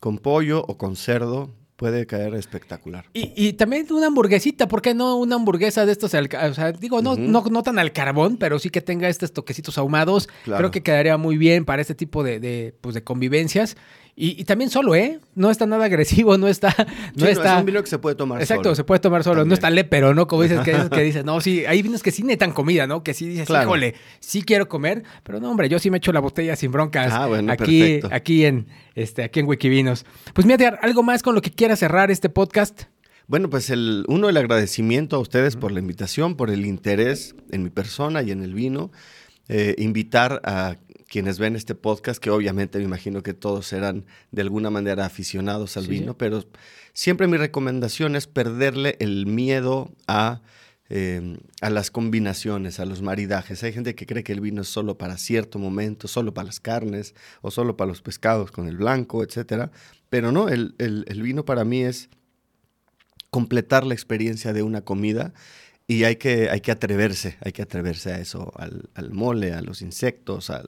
[0.00, 3.06] con pollo o con cerdo puede caer espectacular.
[3.14, 6.12] Y, también una hamburguesita, ¿por qué no una hamburguesa de estos?
[6.12, 9.78] O sea, digo, no, no, no, tan al carbón, pero sí que tenga estos toquecitos
[9.78, 10.28] ahumados.
[10.44, 13.78] Creo que quedaría muy bien para este tipo de, de, pues, de convivencias.
[14.22, 15.18] Y, también solo, ¿eh?
[15.34, 16.76] No está nada agresivo, no está...
[17.16, 17.54] No está...
[17.54, 19.46] es un vino que se puede tomar Exacto, se puede tomar solo.
[19.46, 20.26] No está lépero, ¿no?
[20.26, 23.02] Como dices, que, que dices, no, sí, hay vinos que sí necesitan comida, ¿no?
[23.02, 26.20] Que sí dices, híjole, sí quiero comer, pero no, hombre, yo sí me echo la
[26.20, 27.10] botella sin broncas.
[27.14, 30.04] Ah, bueno, aquí, aquí en, este, aquí en Wikivinos.
[30.34, 32.82] Pues mira, algo más con lo que quiera cerrar este podcast.
[33.26, 37.62] Bueno, pues el, uno, el agradecimiento a ustedes por la invitación, por el interés en
[37.62, 38.90] mi persona y en el vino.
[39.48, 40.76] Eh, invitar a
[41.10, 45.76] quienes ven este podcast, que obviamente me imagino que todos serán de alguna manera aficionados
[45.76, 46.44] al vino, pero
[46.92, 50.40] siempre mi recomendación es perderle el miedo a,
[50.88, 53.64] em, a las combinaciones, a los maridajes.
[53.64, 56.60] Hay gente que cree que el vino es solo para cierto momento, solo para las
[56.60, 59.68] carnes o solo para los pescados con el blanco, etc.
[60.10, 62.08] Pero no, el, el vino para mí es
[63.30, 65.32] completar la experiencia de una comida
[65.90, 69.82] y hay que, hay que atreverse, hay que atreverse a eso, al, mole, a los
[69.82, 70.62] insectos, a,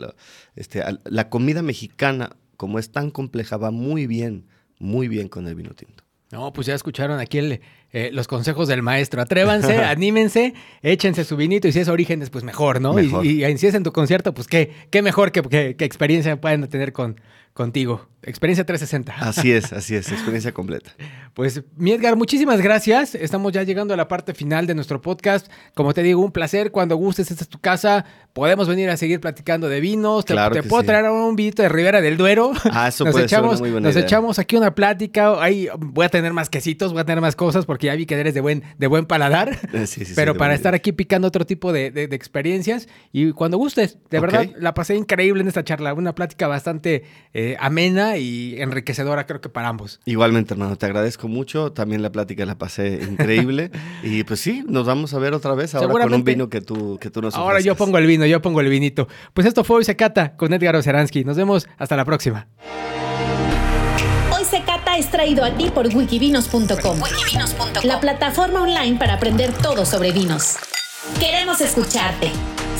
[0.56, 4.48] este, la comida mexicana, como es tan compleja, va muy bien,
[4.80, 6.02] muy bien con el vino tinto.
[6.32, 7.60] No, pues ya escucharon aquí el,
[7.92, 9.22] eh, los consejos del maestro.
[9.22, 12.98] Atrévanse, anímense, échense su vinito y si es Orígenes, pues mejor, ¿no?
[12.98, 16.66] Y, y, si es en tu concierto, pues qué, qué mejor que, que experiencia pueden
[16.66, 17.20] tener con,
[17.52, 18.08] contigo.
[18.24, 19.28] Experiencia 360.
[19.28, 20.92] Así es, así es, experiencia completa.
[21.34, 23.14] Pues, mi Edgar, muchísimas gracias.
[23.14, 25.50] Estamos ya llegando a la parte final de nuestro podcast.
[25.72, 26.72] Como te digo, un placer.
[26.72, 28.04] Cuando gustes, esta es tu casa.
[28.34, 30.26] Podemos venir a seguir platicando de vinos.
[30.26, 32.52] Te, te puedo traer un vinito de Ribera del Duero.
[32.70, 35.42] Ah, eso nos puede echamos, ser muy buena Nos echamos aquí una plática.
[35.42, 38.14] Ahí voy a tener más quesitos, voy a tener más cosas porque ya vi que
[38.14, 39.58] eres de buen, de buen paladar.
[39.86, 42.88] Sí, sí, Pero para estar aquí picando otro tipo de, de, experiencias.
[43.10, 45.94] Y cuando gustes, de verdad, la pasé increíble en esta charla.
[45.94, 50.00] Una plática bastante eh, amena y enriquecedora, creo que para ambos.
[50.04, 51.72] Igualmente, hermano, te agradezco mucho.
[51.72, 53.70] También la plática la pasé increíble.
[54.02, 56.98] y pues sí, nos vamos a ver otra vez ahora con un vino que tú,
[57.00, 59.08] que tú nos Ahora yo pongo el vino, yo pongo el vinito.
[59.34, 61.24] Pues esto fue Hoy se cata con Edgar Oceransky.
[61.24, 62.46] Nos vemos hasta la próxima.
[64.30, 66.98] Hoy se cata es traído a ti por wikivinos.com,
[67.84, 70.56] la plataforma online para aprender todo sobre vinos.
[71.18, 72.30] Queremos escucharte.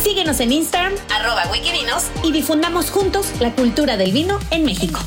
[0.01, 5.01] Síguenos en Instagram, arroba wikivinos, y difundamos juntos la cultura del vino en México.